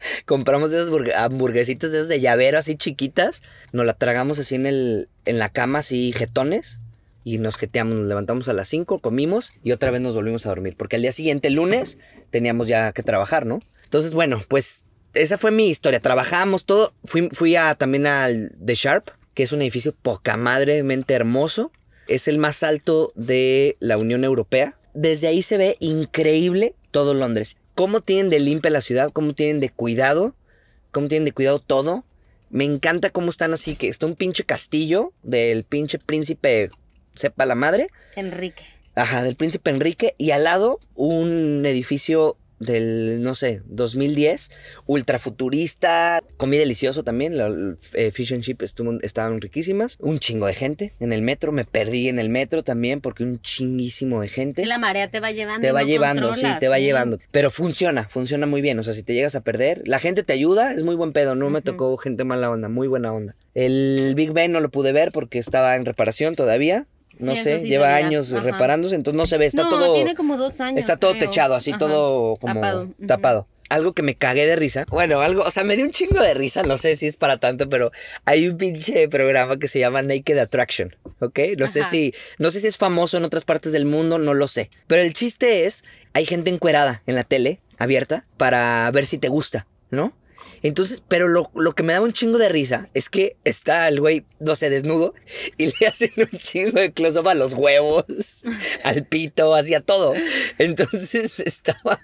compramos 0.25 0.71
esas 0.71 0.89
hamburguesitas 1.15 1.91
esas 1.91 2.07
de 2.07 2.19
llavero 2.19 2.57
así 2.57 2.75
chiquitas, 2.75 3.41
nos 3.71 3.85
la 3.85 3.93
tragamos 3.93 4.39
así 4.39 4.55
en, 4.55 4.65
el, 4.65 5.09
en 5.25 5.39
la 5.39 5.49
cama 5.49 5.79
así 5.79 6.13
jetones 6.13 6.79
y 7.23 7.37
nos 7.37 7.57
jeteamos, 7.57 7.95
nos 7.95 8.07
levantamos 8.07 8.47
a 8.49 8.53
las 8.53 8.67
5, 8.67 8.99
comimos 8.99 9.53
y 9.63 9.71
otra 9.71 9.91
vez 9.91 10.01
nos 10.01 10.15
volvimos 10.15 10.45
a 10.45 10.49
dormir, 10.49 10.75
porque 10.77 10.97
al 10.97 11.01
día 11.01 11.11
siguiente, 11.11 11.49
lunes, 11.49 11.97
teníamos 12.31 12.67
ya 12.67 12.91
que 12.91 13.03
trabajar, 13.03 13.45
¿no? 13.45 13.61
Entonces, 13.85 14.13
bueno, 14.13 14.41
pues 14.47 14.85
esa 15.13 15.37
fue 15.37 15.51
mi 15.51 15.69
historia, 15.69 15.99
trabajamos 15.99 16.65
todo, 16.65 16.93
fui, 17.05 17.29
fui 17.31 17.55
a, 17.55 17.75
también 17.75 18.07
al 18.07 18.51
The 18.63 18.75
Sharp, 18.75 19.09
que 19.33 19.43
es 19.43 19.51
un 19.51 19.61
edificio 19.61 19.93
poca 19.93 20.37
madremente 20.37 21.13
hermoso. 21.13 21.71
Es 22.07 22.27
el 22.27 22.37
más 22.37 22.63
alto 22.63 23.11
de 23.15 23.77
la 23.79 23.97
Unión 23.97 24.23
Europea. 24.23 24.77
Desde 24.93 25.27
ahí 25.27 25.41
se 25.41 25.57
ve 25.57 25.77
increíble 25.79 26.75
todo 26.91 27.13
Londres. 27.13 27.57
Cómo 27.75 28.01
tienen 28.01 28.29
de 28.29 28.39
limpia 28.39 28.71
la 28.71 28.81
ciudad, 28.81 29.12
cómo 29.12 29.33
tienen 29.33 29.59
de 29.59 29.69
cuidado, 29.69 30.36
cómo 30.91 31.07
tienen 31.07 31.25
de 31.25 31.31
cuidado 31.31 31.59
todo. 31.59 32.03
Me 32.49 32.65
encanta 32.65 33.09
cómo 33.09 33.29
están 33.29 33.53
así, 33.53 33.75
que 33.75 33.88
está 33.88 34.05
un 34.05 34.15
pinche 34.15 34.43
castillo 34.43 35.12
del 35.23 35.63
pinche 35.63 35.97
príncipe, 35.97 36.69
sepa 37.15 37.45
la 37.45 37.55
madre. 37.55 37.88
Enrique. 38.15 38.63
Ajá, 38.95 39.23
del 39.23 39.36
príncipe 39.36 39.71
Enrique. 39.71 40.13
Y 40.17 40.31
al 40.31 40.43
lado 40.43 40.79
un 40.95 41.65
edificio 41.65 42.38
del, 42.65 43.21
no 43.21 43.36
sé, 43.36 43.62
2010, 43.65 44.52
ultra 44.86 45.19
futurista, 45.19 46.21
comí 46.38 46.58
delicioso 46.58 47.04
también, 47.04 47.38
la, 47.38 47.76
eh, 47.93 48.12
fish 48.12 48.34
and 48.34 48.43
chip 48.43 48.62
estaban 48.62 49.41
riquísimas, 49.41 49.97
un 49.99 50.19
chingo 50.19 50.47
de 50.47 50.54
gente 50.54 50.93
en 50.99 51.13
el 51.13 51.21
metro, 51.21 51.52
me 51.52 51.65
perdí 51.65 52.10
en 52.10 52.19
el 52.19 52.30
metro 52.30 52.63
también 52.63 53.02
porque 53.02 53.23
un 53.23 53.41
chinguísimo 53.41 54.21
de 54.21 54.28
gente. 54.28 54.65
la 54.65 54.80
marea 54.80 55.10
te 55.10 55.19
va 55.19 55.32
llevando. 55.32 55.62
Te 55.62 55.71
va 55.71 55.84
llevando, 55.84 56.36
sí, 56.36 56.47
te 56.60 56.67
va 56.67 56.80
llevando, 56.80 57.19
pero 57.32 57.52
funciona, 57.52 58.08
funciona 58.10 58.45
muy 58.45 58.62
bien, 58.62 58.80
o 58.80 58.84
sea, 58.84 58.93
si 58.93 59.04
te 59.04 59.13
llegas 59.13 59.36
a 59.36 59.41
perder, 59.41 59.82
la 59.86 59.99
gente 59.99 60.23
te 60.23 60.34
ayuda, 60.34 60.73
es 60.73 60.84
muy 60.84 60.95
buen 60.95 61.13
pedo, 61.13 61.36
no 61.36 61.49
me 61.49 61.62
tocó 61.62 61.95
gente 61.97 62.23
mala 62.23 62.49
onda, 62.49 62.69
muy 62.69 62.88
buena 62.88 63.12
onda. 63.12 63.36
El 63.54 64.13
Big 64.15 64.32
Ben 64.32 64.52
no 64.52 64.60
lo 64.60 64.69
pude 64.69 64.91
ver 64.91 65.12
porque 65.12 65.38
estaba 65.38 65.76
en 65.76 65.86
reparación 65.86 66.36
todavía, 66.36 66.88
no 67.19 67.36
sé, 67.36 67.60
lleva 67.60 67.95
años 67.95 68.30
reparándose, 68.30 68.95
entonces 68.95 69.17
no 69.17 69.26
se 69.26 69.38
ve, 69.38 69.45
está 69.45 69.69
todo. 69.69 69.93
tiene 69.93 70.15
como 70.15 70.38
dos 70.38 70.60
años. 70.62 70.80
Está 70.80 70.97
todo 70.97 71.13
techado, 71.17 71.56
así 71.56 71.73
todo 71.78 72.38
como 72.38 72.93
tapado. 73.08 73.47
Algo 73.69 73.93
que 73.93 74.04
me 74.04 74.13
cagué 74.13 74.45
de 74.45 74.56
risa. 74.56 74.86
Bueno, 74.89 75.21
algo, 75.21 75.41
o 75.41 75.49
sea, 75.49 75.63
me 75.63 75.76
dio 75.76 75.86
un 75.86 75.91
chingo 75.91 76.21
de 76.21 76.36
risa, 76.36 76.62
no 76.62 76.78
sé 76.78 76.95
si 76.95 77.08
es 77.08 77.17
para 77.17 77.38
tanto, 77.38 77.69
pero 77.69 77.91
hay 78.23 78.47
un 78.47 78.58
pinche 78.58 79.08
programa 79.08 79.58
que 79.58 79.67
se 79.67 79.80
llama 79.80 80.04
Naked 80.04 80.38
Attraction, 80.38 80.95
¿ok? 81.19 81.39
No 81.58 81.67
sé 81.67 81.82
si, 81.82 82.13
no 82.38 82.52
sé 82.52 82.60
si 82.60 82.67
es 82.67 82.78
famoso 82.78 83.17
en 83.17 83.23
otras 83.23 83.45
partes 83.45 83.71
del 83.71 83.86
mundo, 83.86 84.19
no 84.19 84.36
lo 84.36 84.47
sé. 84.47 84.69
Pero 84.86 85.02
el 85.02 85.13
chiste 85.13 85.65
es, 85.65 85.84
hay 86.13 86.26
gente 86.26 86.52
encuerada 86.52 87.02
en 87.08 87.15
la 87.15 87.23
tele, 87.23 87.62
abierta, 87.80 88.28
para 88.38 88.91
ver 88.91 89.08
si 89.08 89.17
te 89.17 89.30
gusta, 89.30 89.65
¿no? 89.89 90.13
Entonces, 90.63 91.04
pero 91.08 91.28
lo, 91.28 91.52
que 91.76 91.84
me 91.84 91.93
da 91.93 92.02
un 92.02 92.13
chingo 92.13 92.38
de 92.38 92.49
risa 92.49 92.89
es 92.93 93.10
que 93.10 93.36
está 93.43 93.88
el 93.89 93.99
güey, 93.99 94.26
no 94.39 94.56
sé, 94.56 94.69
desnudo 94.69 95.13
y 95.58 95.67
le 95.67 95.88
hacen 95.88 96.12
un 96.17 96.39
chingo 96.39 96.80
de 96.80 96.93
close-up 96.93 97.28
a 97.28 97.36
los 97.36 97.54
huevos, 97.54 98.06
al 98.84 99.06
pito, 99.06 99.54
hacia 99.54 99.82
todo. 99.82 100.13
Entonces 100.58 101.39
estaba. 101.45 101.99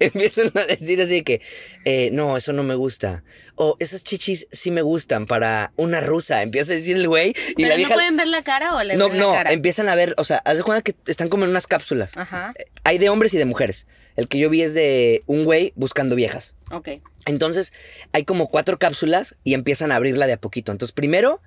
Empiezan 0.00 0.50
a 0.54 0.64
decir 0.64 1.02
así 1.02 1.22
que, 1.22 1.42
eh, 1.84 2.08
no, 2.12 2.38
eso 2.38 2.54
no 2.54 2.62
me 2.62 2.74
gusta. 2.74 3.24
O 3.56 3.76
esas 3.78 4.02
chichis 4.02 4.48
sí 4.50 4.70
me 4.70 4.80
gustan 4.80 5.26
para 5.26 5.72
una 5.76 6.00
rusa. 6.00 6.42
Empieza 6.42 6.72
a 6.72 6.76
decir 6.76 6.96
el 6.96 7.08
güey. 7.08 7.34
Y 7.58 7.66
la 7.66 7.76
vieja... 7.76 7.90
¿No 7.90 7.96
pueden 7.96 8.16
ver 8.16 8.28
la 8.28 8.42
cara 8.42 8.74
o 8.74 8.82
le 8.82 8.96
No, 8.96 9.10
no, 9.10 9.32
cara? 9.32 9.52
empiezan 9.52 9.90
a 9.90 9.94
ver, 9.94 10.14
o 10.16 10.24
sea, 10.24 10.38
haz 10.38 10.56
de 10.56 10.62
cuenta 10.62 10.80
que 10.80 10.94
están 11.10 11.28
como 11.28 11.44
en 11.44 11.50
unas 11.50 11.66
cápsulas. 11.66 12.16
Ajá. 12.16 12.54
Hay 12.84 12.96
de 12.96 13.10
hombres 13.10 13.34
y 13.34 13.38
de 13.38 13.44
mujeres. 13.44 13.86
El 14.16 14.28
que 14.28 14.38
yo 14.38 14.50
vi 14.50 14.62
es 14.62 14.74
de 14.74 15.22
un 15.26 15.44
güey 15.44 15.72
buscando 15.76 16.14
viejas. 16.14 16.54
Ok. 16.70 16.88
Entonces, 17.26 17.72
hay 18.12 18.24
como 18.24 18.48
cuatro 18.48 18.78
cápsulas 18.78 19.36
y 19.44 19.54
empiezan 19.54 19.92
a 19.92 19.96
abrirla 19.96 20.26
de 20.26 20.34
a 20.34 20.40
poquito. 20.40 20.72
Entonces, 20.72 20.92
primero 20.92 21.40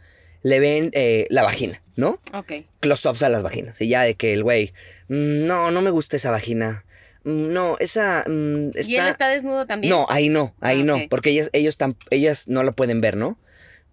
le 0.43 0.59
ven 0.59 0.91
eh, 0.93 1.27
la 1.29 1.43
vagina, 1.43 1.81
¿no? 1.95 2.19
Ok. 2.33 2.53
Close-ups 2.79 3.23
a 3.23 3.29
las 3.29 3.43
vaginas. 3.43 3.79
Y 3.81 3.87
ya 3.87 4.03
de 4.03 4.15
que 4.15 4.33
el 4.33 4.43
güey, 4.43 4.73
mm, 5.07 5.45
no, 5.45 5.71
no 5.71 5.81
me 5.81 5.89
gusta 5.89 6.15
esa 6.15 6.31
vagina. 6.31 6.85
Mm, 7.23 7.53
no, 7.53 7.77
esa. 7.79 8.19
está... 8.19 8.29
Mm, 8.29 8.71
¿Y 8.75 8.95
él 8.95 9.07
está 9.07 9.29
desnudo 9.29 9.65
también? 9.65 9.91
No, 9.91 10.05
ahí 10.09 10.29
no, 10.29 10.55
ahí 10.61 10.81
ah, 10.81 10.85
no. 10.85 10.99
Porque 11.09 11.29
ellas, 11.29 11.49
ellos 11.53 11.77
ellas 12.09 12.47
no 12.47 12.63
lo 12.63 12.75
pueden 12.75 13.01
ver, 13.01 13.17
¿no? 13.17 13.37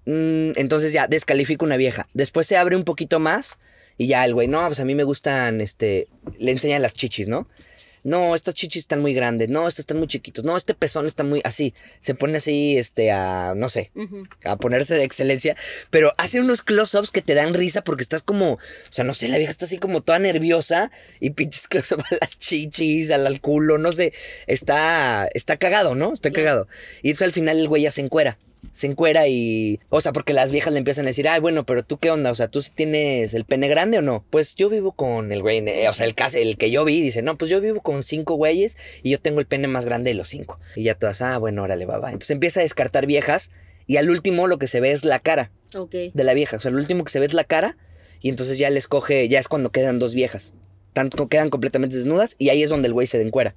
entonces 0.07 0.93
ya 0.93 1.07
descalifica 1.07 1.65
una 1.65 1.79
vieja. 1.79 2.09
Después 2.13 2.47
se 2.47 2.59
abre 2.59 2.77
un 2.77 2.85
poquito 2.85 3.21
más 3.21 3.59
y 3.97 4.07
ya 4.07 4.25
el 4.25 4.35
güey, 4.35 4.49
no, 4.49 4.67
pues 4.67 4.79
a 4.81 4.85
mí 4.85 4.95
me 4.95 5.05
gustan, 5.05 5.61
este. 5.61 6.09
Le 6.39 6.51
enseñan 6.51 6.83
las 6.83 6.95
chichis, 6.95 7.29
¿no? 7.29 7.49
No, 8.05 8.35
estas 8.35 8.55
chichis 8.55 8.83
están 8.83 9.01
muy 9.01 9.15
grandes, 9.15 9.49
no, 9.49 9.67
estos 9.67 9.81
están 9.81 9.97
muy 9.97 10.07
chiquitos, 10.07 10.45
no, 10.45 10.57
este 10.57 10.75
pezón 10.75 11.07
está 11.07 11.25
muy 11.25 11.41
así. 11.43 11.75
Se 12.01 12.15
pone 12.15 12.37
así, 12.37 12.77
este, 12.77 13.11
a, 13.11 13.55
no 13.57 13.69
sé, 13.71 13.91
a 14.45 14.57
ponerse 14.57 14.95
de 14.95 15.05
excelencia, 15.05 15.57
pero 15.91 16.13
hace 16.19 16.39
unos 16.39 16.61
close-ups 16.61 17.11
que 17.11 17.23
te 17.23 17.35
dan 17.35 17.55
risa 17.55 17.83
porque 17.83 18.03
estás 18.03 18.23
como, 18.23 18.53
o 18.53 18.59
sea, 18.91 19.05
no 19.05 19.15
sé, 19.15 19.29
la 19.29 19.39
vieja 19.39 19.51
está 19.51 19.65
así 19.65 19.79
como 19.79 20.03
toda 20.03 20.19
nerviosa 20.19 20.91
y 21.19 21.31
pinches 21.31 21.67
close-ups 21.69 22.13
a 22.13 22.17
las 22.21 22.37
chichis, 22.37 23.11
al, 23.11 23.41
culo, 23.41 23.79
no 23.79 23.91
sé, 23.91 24.13
está, 24.47 25.27
está 25.33 25.57
cagado, 25.57 25.95
¿no? 25.95 26.13
Está 26.13 26.31
cagado. 26.31 26.69
Y 27.03 27.09
entonces 27.09 27.27
al 27.27 27.33
final 27.33 27.59
el 27.59 27.69
güey 27.69 27.83
ya 27.83 27.91
se 27.91 28.03
encuera 28.03 28.39
se 28.73 28.87
encuera 28.87 29.29
y. 29.29 29.81
O 29.89 30.01
sea, 30.01 30.13
porque 30.13 30.33
las 30.33 30.53
viejas 30.53 30.73
le 30.73 30.79
empiezan 30.79 31.07
a 31.07 31.09
decir, 31.09 31.29
ay, 31.29 31.41
bueno, 31.41 31.65
pero 31.65 31.85
tú 31.85 31.99
qué 31.99 32.11
onda, 32.11 32.31
o 32.31 32.35
sea, 32.35 32.49
tú 32.49 32.63
sí 32.63 32.71
tienes 32.75 33.35
el 33.35 33.45
pene 33.45 33.69
grande 33.69 33.99
o 33.99 34.03
no. 34.03 34.25
Pues 34.31 34.55
yo 34.55 34.69
vivo 34.71 34.93
con 34.93 35.33
el 35.33 35.43
güey, 35.43 35.59
eh, 35.69 35.89
o 35.89 35.95
sea, 35.95 36.07
el, 36.07 36.15
el 36.35 36.57
que 36.57 36.71
yo 36.71 36.85
vi, 36.85 37.01
dice, 37.01 37.23
no, 37.23 37.37
pues 37.37 37.51
yo 37.51 37.61
vivo 37.61 37.81
con 37.81 38.03
cinco 38.03 38.35
güeyes 38.35 38.77
y 39.03 39.11
yo 39.11 39.19
tengo 39.19 39.41
el 39.41 39.47
pene 39.47 39.69
más 39.69 39.85
grande 39.85 40.11
de 40.11 40.15
los 40.15 40.29
cinco. 40.29 40.59
Y 40.77 40.85
ya 40.85 40.95
todas, 40.95 41.23
ah, 41.23 41.39
bueno, 41.39 41.63
órale, 41.63 41.87
va, 41.87 41.99
va. 41.99 42.09
Entonces 42.09 42.31
empieza 42.31 42.61
a 42.61 42.63
descartar 42.63 43.07
viejas 43.07 43.51
y 43.87 43.97
al 43.97 44.11
último 44.11 44.47
lo 44.47 44.59
que 44.59 44.67
se 44.67 44.81
ve 44.81 44.93
es 44.93 45.05
la 45.05 45.19
cara 45.19 45.51
de 45.73 46.25
la 46.25 46.35
vieja. 46.35 46.57
O 46.57 46.61
sea, 46.61 46.71
lo 46.71 46.79
último 46.79 47.05
que 47.05 47.11
se 47.11 47.21
ve 47.21 47.27
es 47.27 47.35
la 47.35 47.45
cara 47.45 47.77
y 48.21 48.29
entonces 48.29 48.59
ya 48.59 48.71
les 48.71 48.87
coge, 48.89 49.29
ya 49.29 49.39
es 49.39 49.49
cuando 49.49 49.71
quedan 49.71 49.99
dos 49.99 50.15
viejas. 50.15 50.55
Tanto 50.93 51.29
quedan 51.29 51.51
completamente 51.51 51.97
desnudas 51.97 52.37
y 52.39 52.51
ahí 52.51 52.63
es 52.63 52.71
donde 52.71 52.89
el 52.89 52.95
güey 52.95 53.07
se 53.07 53.21
encuera. 53.21 53.57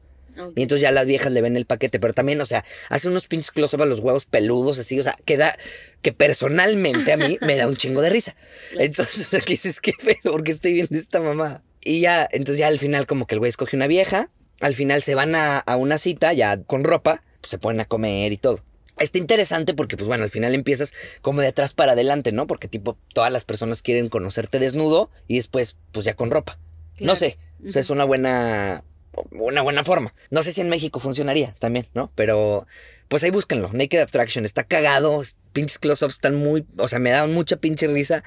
Y 0.56 0.63
entonces 0.63 0.82
ya 0.82 0.91
las 0.91 1.06
viejas 1.06 1.32
le 1.32 1.41
ven 1.41 1.58
el 1.58 1.65
paquete, 1.65 2.00
pero 2.00 2.13
también, 2.13 2.39
o 2.41 2.45
sea, 2.45 2.63
hace 2.89 3.08
unos 3.08 3.28
pinches 3.28 3.52
close-up 3.52 3.82
a 3.82 3.86
los 3.86 4.00
huevos 4.00 4.26
peludos, 4.26 4.80
así, 4.80 5.00
o 5.00 5.04
sea, 5.04 5.17
queda 5.26 5.58
que 6.02 6.13
personalmente 6.13 7.12
a 7.12 7.17
mí 7.17 7.38
me 7.41 7.56
da 7.56 7.67
un 7.67 7.76
chingo 7.76 8.02
de 8.02 8.10
risa. 8.10 8.36
Entonces 8.78 9.34
aquí 9.34 9.54
dices, 9.54 9.80
qué 9.80 9.93
feo, 9.97 10.32
porque 10.32 10.52
estoy 10.52 10.73
viendo 10.73 10.97
esta 10.97 11.19
mamá. 11.19 11.63
Y 11.84 12.02
ya, 12.02 12.28
entonces 12.32 12.60
ya 12.60 12.67
al 12.67 12.80
final 12.80 13.08
como 13.08 13.28
que 13.28 13.36
el 13.36 13.39
güey 13.39 13.50
escoge 13.50 13.78
una 13.78 13.88
vieja, 13.88 14.30
al 14.60 14.73
final 14.73 15.02
se 15.04 15.15
van 15.15 15.36
a, 15.36 15.63
una 15.78 15.97
cita 15.97 16.34
ya 16.34 16.62
con 16.62 16.84
ropa, 16.84 17.23
pues 17.39 17.52
se 17.52 17.60
ponen 17.60 17.80
a 17.80 17.86
comer 17.86 18.34
y 18.34 18.38
todo. 18.38 18.62
Está 19.00 19.19
interesante 19.19 19.73
porque, 19.73 19.95
pues 19.95 20.08
bueno, 20.08 20.23
al 20.23 20.30
final 20.30 20.54
empiezas 20.56 20.93
como 21.21 21.41
de 21.41 21.47
atrás 21.47 21.73
para 21.73 21.91
adelante, 21.93 22.32
¿no? 22.32 22.47
Porque 22.47 22.67
tipo, 22.67 22.97
todas 23.13 23.32
las 23.32 23.45
personas 23.45 23.82
quieren 23.82 24.10
conocerte 24.10 24.60
desnudo 24.60 25.12
y 25.28 25.38
después, 25.38 25.78
pues 25.91 26.04
ya 26.04 26.15
con 26.15 26.32
ropa. 26.32 26.60
No 27.00 27.15
sé, 27.15 27.38
o 27.65 27.69
sea, 27.69 27.80
es 27.80 27.89
una 27.91 28.06
buena 28.06 28.84
una 29.32 29.62
buena 29.62 29.84
forma. 29.84 30.14
No 30.30 30.44
sé 30.44 30.52
si 30.52 30.62
en 30.62 30.70
México 30.70 31.00
funcionaría 31.00 31.56
también, 31.60 31.88
¿no? 31.94 32.12
Pero 32.16 32.68
pues 33.08 33.24
ahí 33.24 33.32
búsquenlo. 33.32 33.70
Naked 33.74 34.00
Attraction 34.00 34.46
está 34.46 34.64
cagado. 34.64 35.22
Pinches 35.54 35.80
close-ups 35.80 36.16
están 36.16 36.36
muy. 36.36 36.66
O 36.78 36.88
sea, 36.88 37.00
me 37.00 37.10
dan 37.10 37.34
mucha 37.34 37.58
pinche 37.58 37.88
risa. 37.88 38.24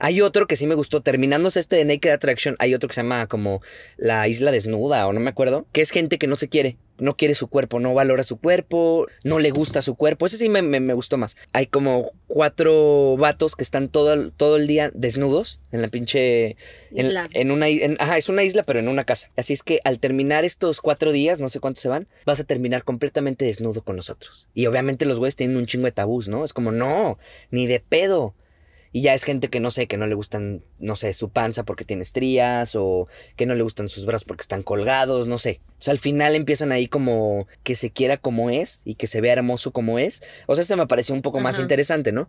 Hay 0.00 0.20
otro 0.20 0.46
que 0.46 0.56
sí 0.56 0.66
me 0.66 0.74
gustó. 0.74 1.00
Terminándose 1.00 1.60
este 1.60 1.76
de 1.76 1.84
Naked 1.84 2.10
Attraction, 2.10 2.56
hay 2.58 2.74
otro 2.74 2.88
que 2.88 2.94
se 2.94 3.02
llama 3.02 3.26
como 3.26 3.62
La 3.96 4.28
Isla 4.28 4.50
Desnuda, 4.50 5.06
o 5.06 5.12
no 5.12 5.20
me 5.20 5.30
acuerdo. 5.30 5.66
Que 5.72 5.80
es 5.80 5.90
gente 5.90 6.18
que 6.18 6.26
no 6.26 6.36
se 6.36 6.48
quiere 6.48 6.76
no 6.98 7.16
quiere 7.16 7.34
su 7.34 7.48
cuerpo, 7.48 7.80
no 7.80 7.94
valora 7.94 8.22
su 8.22 8.38
cuerpo, 8.38 9.06
no 9.24 9.38
le 9.38 9.50
gusta 9.50 9.82
su 9.82 9.94
cuerpo. 9.94 10.26
Ese 10.26 10.36
sí 10.36 10.48
me, 10.48 10.94
gustó 10.94 11.16
más. 11.16 11.36
Hay 11.52 11.66
como 11.66 12.12
cuatro 12.26 13.16
vatos 13.16 13.56
que 13.56 13.62
están 13.62 13.88
todo, 13.88 14.30
todo 14.32 14.56
el 14.56 14.66
día 14.66 14.90
desnudos 14.94 15.60
en 15.72 15.82
la 15.82 15.88
pinche... 15.88 16.56
En, 16.90 17.50
una... 17.50 17.66
ajá, 17.98 18.18
es 18.18 18.28
una 18.28 18.42
isla, 18.42 18.62
pero 18.62 18.78
en 18.78 18.88
una 18.88 19.04
casa. 19.04 19.30
Así 19.36 19.52
es 19.52 19.62
que 19.62 19.80
al 19.84 19.98
terminar 19.98 20.44
estos 20.44 20.80
cuatro 20.80 21.12
días, 21.12 21.40
no 21.40 21.48
sé 21.48 21.60
cuántos 21.60 21.82
se 21.82 21.88
van, 21.88 22.08
vas 22.26 22.40
a 22.40 22.44
terminar 22.44 22.84
completamente 22.84 23.44
desnudo 23.44 23.82
con 23.82 23.96
nosotros. 23.96 24.48
Y 24.54 24.66
obviamente 24.66 25.04
los 25.04 25.18
güeyes 25.18 25.36
tienen 25.36 25.56
un 25.56 25.66
chingo 25.66 25.86
de 25.86 25.92
tabús, 25.92 26.28
¿no? 26.28 26.44
Es 26.44 26.52
como, 26.52 26.72
no, 26.72 27.18
ni 27.50 27.66
de 27.66 27.80
pedo. 27.80 28.34
Y 28.92 29.02
ya 29.02 29.14
es 29.14 29.24
gente 29.24 29.48
que 29.48 29.60
no 29.60 29.70
sé, 29.70 29.86
que 29.86 29.96
no 29.96 30.06
le 30.06 30.14
gustan, 30.14 30.62
no 30.78 30.96
sé, 30.96 31.12
su 31.12 31.30
panza 31.30 31.64
porque 31.64 31.84
tiene 31.84 32.02
estrías 32.02 32.74
o 32.74 33.08
que 33.36 33.46
no 33.46 33.54
le 33.54 33.62
gustan 33.62 33.88
sus 33.88 34.06
brazos 34.06 34.24
porque 34.24 34.42
están 34.42 34.62
colgados, 34.62 35.26
no 35.26 35.38
sé. 35.38 35.60
O 35.78 35.82
sea, 35.82 35.92
al 35.92 35.98
final 35.98 36.34
empiezan 36.34 36.72
ahí 36.72 36.88
como 36.88 37.46
que 37.62 37.74
se 37.74 37.90
quiera 37.90 38.16
como 38.16 38.50
es 38.50 38.82
y 38.84 38.94
que 38.94 39.06
se 39.06 39.20
vea 39.20 39.34
hermoso 39.34 39.72
como 39.72 39.98
es. 39.98 40.22
O 40.46 40.54
sea, 40.54 40.64
se 40.64 40.76
me 40.76 40.86
pareció 40.86 41.14
un 41.14 41.22
poco 41.22 41.40
más 41.40 41.58
interesante, 41.58 42.12
¿no? 42.12 42.28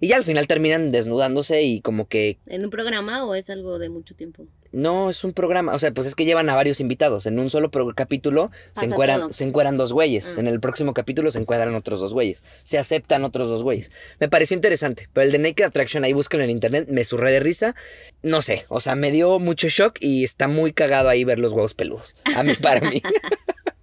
Y 0.00 0.08
ya 0.08 0.16
al 0.16 0.24
final 0.24 0.46
terminan 0.46 0.92
desnudándose 0.92 1.62
y 1.62 1.80
como 1.80 2.08
que... 2.08 2.38
¿En 2.46 2.64
un 2.64 2.70
programa 2.70 3.24
o 3.24 3.34
es 3.34 3.50
algo 3.50 3.78
de 3.78 3.88
mucho 3.88 4.14
tiempo? 4.14 4.46
No, 4.70 5.08
es 5.08 5.24
un 5.24 5.32
programa. 5.32 5.74
O 5.74 5.78
sea, 5.78 5.92
pues 5.92 6.06
es 6.06 6.14
que 6.14 6.24
llevan 6.24 6.48
a 6.50 6.54
varios 6.54 6.80
invitados. 6.80 7.26
En 7.26 7.38
un 7.38 7.48
solo 7.50 7.70
capítulo 7.94 8.50
se 8.72 8.84
encueran, 8.84 9.32
se 9.32 9.44
encueran 9.44 9.78
dos 9.78 9.92
güeyes. 9.92 10.34
Ah. 10.36 10.40
En 10.40 10.46
el 10.46 10.60
próximo 10.60 10.92
capítulo 10.92 11.30
se 11.30 11.38
encuadran 11.38 11.74
otros 11.74 12.00
dos 12.00 12.12
güeyes. 12.12 12.42
Se 12.64 12.78
aceptan 12.78 13.24
otros 13.24 13.48
dos 13.48 13.62
güeyes. 13.62 13.90
Me 14.20 14.28
pareció 14.28 14.54
interesante. 14.54 15.08
Pero 15.12 15.26
el 15.26 15.32
de 15.32 15.38
Naked 15.38 15.64
Attraction, 15.64 16.04
ahí 16.04 16.12
búsquenlo 16.12 16.44
en 16.44 16.50
internet. 16.50 16.86
Me 16.90 17.04
surré 17.04 17.32
de 17.32 17.40
risa. 17.40 17.74
No 18.22 18.42
sé. 18.42 18.66
O 18.68 18.80
sea, 18.80 18.94
me 18.94 19.10
dio 19.10 19.38
mucho 19.38 19.68
shock 19.68 19.96
y 20.00 20.24
está 20.24 20.48
muy 20.48 20.72
cagado 20.72 21.08
ahí 21.08 21.24
ver 21.24 21.38
los 21.38 21.52
huevos 21.52 21.74
peludos. 21.74 22.14
A 22.36 22.42
mí, 22.42 22.52
para 22.60 22.88
mí. 22.88 23.02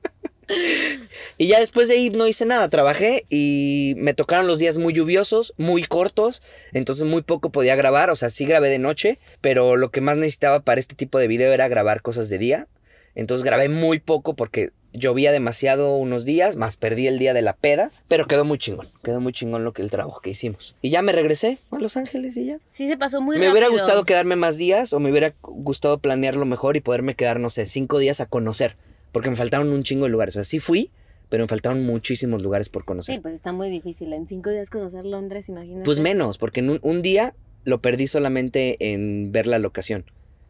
Y 1.37 1.47
ya 1.47 1.59
después 1.59 1.87
de 1.87 1.97
ir 1.97 2.15
no 2.15 2.27
hice 2.27 2.45
nada, 2.45 2.69
trabajé 2.69 3.25
y 3.29 3.93
me 3.97 4.13
tocaron 4.13 4.47
los 4.47 4.59
días 4.59 4.77
muy 4.77 4.93
lluviosos, 4.93 5.53
muy 5.57 5.83
cortos, 5.83 6.41
entonces 6.71 7.05
muy 7.05 7.21
poco 7.21 7.51
podía 7.51 7.75
grabar, 7.75 8.09
o 8.09 8.15
sea, 8.15 8.29
sí 8.29 8.45
grabé 8.45 8.69
de 8.69 8.79
noche, 8.79 9.19
pero 9.41 9.75
lo 9.75 9.91
que 9.91 10.01
más 10.01 10.17
necesitaba 10.17 10.61
para 10.61 10.79
este 10.79 10.95
tipo 10.95 11.19
de 11.19 11.27
video 11.27 11.53
era 11.53 11.67
grabar 11.67 12.01
cosas 12.01 12.29
de 12.29 12.37
día. 12.37 12.67
Entonces 13.15 13.45
grabé 13.45 13.69
muy 13.69 13.99
poco 13.99 14.35
porque 14.35 14.71
llovía 14.95 15.31
demasiado 15.31 15.95
unos 15.95 16.25
días, 16.25 16.55
más 16.55 16.77
perdí 16.77 17.07
el 17.07 17.19
día 17.19 17.33
de 17.33 17.41
la 17.41 17.53
peda, 17.53 17.91
pero 18.07 18.27
quedó 18.27 18.45
muy 18.45 18.57
chingón, 18.57 18.87
quedó 19.03 19.19
muy 19.19 19.33
chingón 19.33 19.63
lo 19.63 19.73
que 19.73 19.81
el 19.81 19.89
trabajo 19.89 20.19
que 20.21 20.31
hicimos. 20.31 20.75
Y 20.81 20.89
ya 20.89 21.01
me 21.01 21.11
regresé 21.11 21.57
a 21.71 21.79
Los 21.79 21.97
Ángeles 21.97 22.35
y 22.37 22.45
ya. 22.45 22.59
Sí, 22.69 22.87
se 22.87 22.97
pasó 22.97 23.21
muy 23.21 23.35
rápido. 23.35 23.47
Me 23.47 23.51
hubiera 23.51 23.69
gustado 23.69 24.03
quedarme 24.03 24.35
más 24.35 24.57
días 24.57 24.93
o 24.93 24.99
me 24.99 25.11
hubiera 25.11 25.33
gustado 25.41 25.99
planearlo 25.99 26.45
mejor 26.45 26.75
y 26.77 26.81
poderme 26.81 27.15
quedar, 27.15 27.39
no 27.39 27.49
sé, 27.49 27.65
cinco 27.65 27.99
días 27.99 28.19
a 28.21 28.25
conocer, 28.25 28.77
porque 29.15 29.29
me 29.29 29.37
faltaron 29.37 29.69
un 29.69 29.81
chingo 29.81 30.03
de 30.03 30.11
lugares. 30.11 30.35
O 30.35 30.39
sea, 30.39 30.43
sí 30.43 30.59
fui, 30.59 30.91
pero 31.29 31.45
me 31.45 31.47
faltaron 31.47 31.85
muchísimos 31.85 32.43
lugares 32.43 32.67
por 32.67 32.83
conocer. 32.83 33.15
Sí, 33.15 33.21
pues 33.21 33.33
está 33.33 33.53
muy 33.53 33.69
difícil. 33.69 34.11
En 34.11 34.27
cinco 34.27 34.49
días 34.49 34.69
conocer 34.69 35.05
Londres, 35.05 35.47
imagínate. 35.47 35.85
Pues 35.85 36.01
menos, 36.01 36.37
porque 36.37 36.59
en 36.59 36.81
un, 36.81 37.01
día 37.01 37.33
lo 37.63 37.81
perdí 37.81 38.07
solamente 38.07 38.75
en 38.91 39.31
ver 39.31 39.47
la 39.47 39.57
locación. 39.57 40.03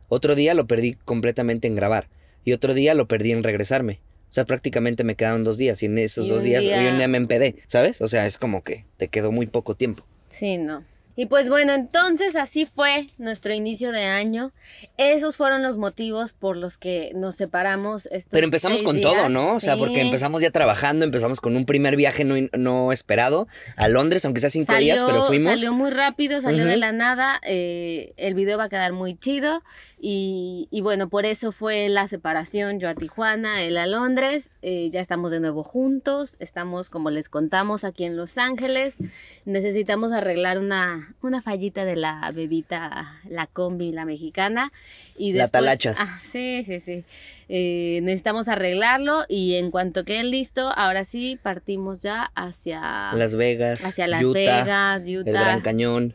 Otro 0.10 0.34
día 0.34 0.56
lo 0.56 0.66
perdí 0.66 0.96
completamente 0.96 1.68
en 1.68 1.76
grabar. 1.76 2.10
Y 2.44 2.54
otro 2.54 2.74
día 2.74 2.96
lo 2.96 3.08
perdí 3.08 3.34
en 3.34 3.44
regresarme. 3.44 4.00
O 4.32 4.34
sea, 4.34 4.46
prácticamente 4.46 5.04
me 5.04 5.14
quedaron 5.14 5.44
dos 5.44 5.60
días. 5.60 5.84
Y 5.84 5.86
en 5.86 6.00
esos 6.00 6.28
dos 6.28 6.42
días 6.42 6.64
yo 6.64 6.70
día 6.70 7.08
me 7.08 7.18
empedé, 7.18 7.58
¿sabes? 7.68 8.02
O 8.02 8.08
sea, 8.08 8.26
es 8.26 8.40
como 8.40 8.64
que 8.64 8.86
te 8.98 9.10
quedó 9.10 9.32
muy 9.32 9.46
poco 9.46 9.76
tiempo. 9.76 10.08
Sí, 10.28 10.58
no. 10.58 10.84
Y 11.18 11.28
pues 11.28 11.50
bueno, 11.50 11.74
entonces 11.74 12.36
así 12.36 12.66
fue 12.66 13.08
nuestro 13.18 13.54
inicio 13.54 13.92
de 13.92 14.04
año. 14.04 14.52
Esos 14.98 15.38
fueron 15.38 15.62
los 15.62 15.78
motivos 15.78 16.34
por 16.34 16.58
los 16.58 16.78
que 16.78 17.12
nos 17.16 17.36
separamos. 17.36 18.06
Estos 18.08 18.32
Pero 18.32 18.46
empezamos 18.46 18.84
con 18.84 19.00
todo, 19.00 19.30
¿no? 19.30 19.56
O 19.56 19.60
sea, 19.60 19.78
porque 19.78 20.02
empezamos 20.02 20.42
ya 20.42 20.52
trabajando, 20.52 21.06
empezamos 21.06 21.40
con 21.40 21.56
un 21.56 21.66
primer 21.66 21.96
viaje 21.96 22.26
no, 22.26 22.92
esperado 22.92 23.48
a 23.78 23.88
Londres, 23.88 24.26
aunque 24.26 24.42
sea 24.42 24.50
cinco 24.50 24.76
días, 24.76 25.02
pero 25.06 25.26
fuimos. 25.28 25.54
Salió 25.54 25.74
muy 25.74 25.90
rápido, 25.90 26.42
salió 26.42 26.66
de 26.66 26.78
la 26.78 26.92
nada. 26.92 27.40
Eh, 27.44 28.14
el 28.18 28.34
video 28.34 28.58
va 28.58 28.66
a 28.66 28.70
quedar 28.70 28.92
muy 28.92 29.16
chido. 29.18 29.64
Y, 30.08 30.82
bueno, 30.84 31.10
por 31.10 31.26
eso 31.26 31.52
fue 31.52 31.90
la 31.90 32.08
separación, 32.08 32.80
yo 32.80 32.88
a 32.88 32.94
Tijuana, 32.94 33.64
él 33.64 33.76
a 33.76 33.88
Londres, 33.88 34.52
eh, 34.62 34.88
ya 34.92 35.02
estamos 35.02 35.32
de 35.32 35.40
nuevo 35.40 35.64
juntos, 35.64 36.38
estamos 36.40 36.92
como 36.92 37.10
les 37.10 37.28
contamos 37.28 37.84
aquí 37.84 38.04
en 38.04 38.16
Los 38.16 38.38
Ángeles, 38.38 38.98
necesitamos 39.46 40.12
arreglar 40.12 40.60
una, 40.60 41.16
una 41.24 41.42
fallita 41.42 41.86
de 41.86 41.96
la 41.96 42.32
bebita, 42.36 43.20
la 43.28 43.48
combi, 43.48 43.92
la 43.92 44.06
mexicana. 44.06 44.72
Y 45.18 45.34
la 45.34 45.48
talachas. 45.48 45.98
Ah, 46.00 46.20
sí, 46.22 46.62
sí, 46.64 46.80
sí. 46.80 47.04
Eh, 47.50 48.00
necesitamos 48.04 48.48
arreglarlo 48.48 49.26
y 49.28 49.56
en 49.56 49.72
cuanto 49.72 50.04
quede 50.06 50.24
listo, 50.24 50.72
ahora 50.76 51.04
sí 51.04 51.40
partimos 51.42 52.04
ya 52.04 52.30
hacia 52.36 53.12
Las 53.16 53.36
Vegas, 53.36 53.84
hacia 53.84 54.06
Las 54.06 54.32
Vegas, 54.32 55.08
Utah, 55.08 55.30
el 55.32 55.34
Gran 55.34 55.62
Cañón. 55.62 56.14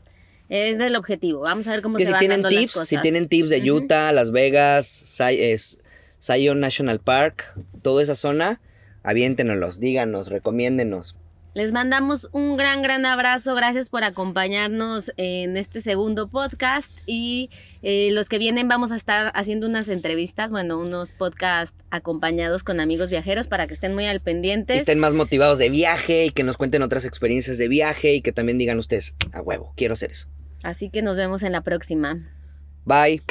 Es 0.50 0.80
el 0.80 0.96
objetivo. 0.96 1.42
Vamos 1.42 1.68
a 1.68 1.70
ver 1.70 1.80
cómo 1.80 1.96
se 1.96 2.06
si 2.06 2.10
van 2.10 2.18
tienen 2.18 2.42
tips, 2.42 2.62
las 2.62 2.72
cosas. 2.72 2.88
Si 2.88 2.98
tienen 2.98 3.28
tips 3.28 3.50
de 3.50 3.70
Utah, 3.70 4.10
Las 4.10 4.32
Vegas, 4.32 4.86
Zion 6.20 6.60
National 6.60 6.98
Park, 6.98 7.54
toda 7.82 8.02
esa 8.02 8.16
zona, 8.16 8.60
aviéntenos, 9.04 9.78
díganos, 9.78 10.28
recomiéndenos. 10.28 11.14
Les 11.54 11.72
mandamos 11.72 12.28
un 12.32 12.56
gran, 12.56 12.82
gran 12.82 13.06
abrazo. 13.06 13.54
Gracias 13.54 13.90
por 13.90 14.02
acompañarnos 14.02 15.12
en 15.16 15.56
este 15.56 15.80
segundo 15.80 16.28
podcast. 16.28 16.92
Y 17.06 17.50
eh, 17.82 18.10
los 18.12 18.28
que 18.28 18.38
vienen 18.38 18.66
vamos 18.66 18.90
a 18.90 18.96
estar 18.96 19.30
haciendo 19.34 19.68
unas 19.68 19.88
entrevistas, 19.88 20.50
bueno, 20.50 20.78
unos 20.78 21.12
podcasts 21.12 21.76
acompañados 21.90 22.64
con 22.64 22.78
amigos 22.78 23.10
viajeros 23.10 23.46
para 23.46 23.66
que 23.68 23.74
estén 23.74 23.94
muy 23.94 24.06
al 24.06 24.20
pendiente. 24.20 24.76
Estén 24.76 24.98
más 25.00 25.14
motivados 25.14 25.58
de 25.58 25.70
viaje 25.70 26.26
y 26.26 26.30
que 26.30 26.44
nos 26.44 26.56
cuenten 26.56 26.82
otras 26.82 27.04
experiencias 27.04 27.58
de 27.58 27.68
viaje 27.68 28.14
y 28.14 28.20
que 28.20 28.32
también 28.32 28.58
digan 28.58 28.78
ustedes, 28.78 29.14
a 29.32 29.40
huevo, 29.40 29.72
quiero 29.76 29.94
hacer 29.94 30.12
eso. 30.12 30.28
Así 30.62 30.90
que 30.90 31.02
nos 31.02 31.16
vemos 31.16 31.42
en 31.42 31.52
la 31.52 31.62
próxima. 31.62 32.18
Bye. 32.84 33.22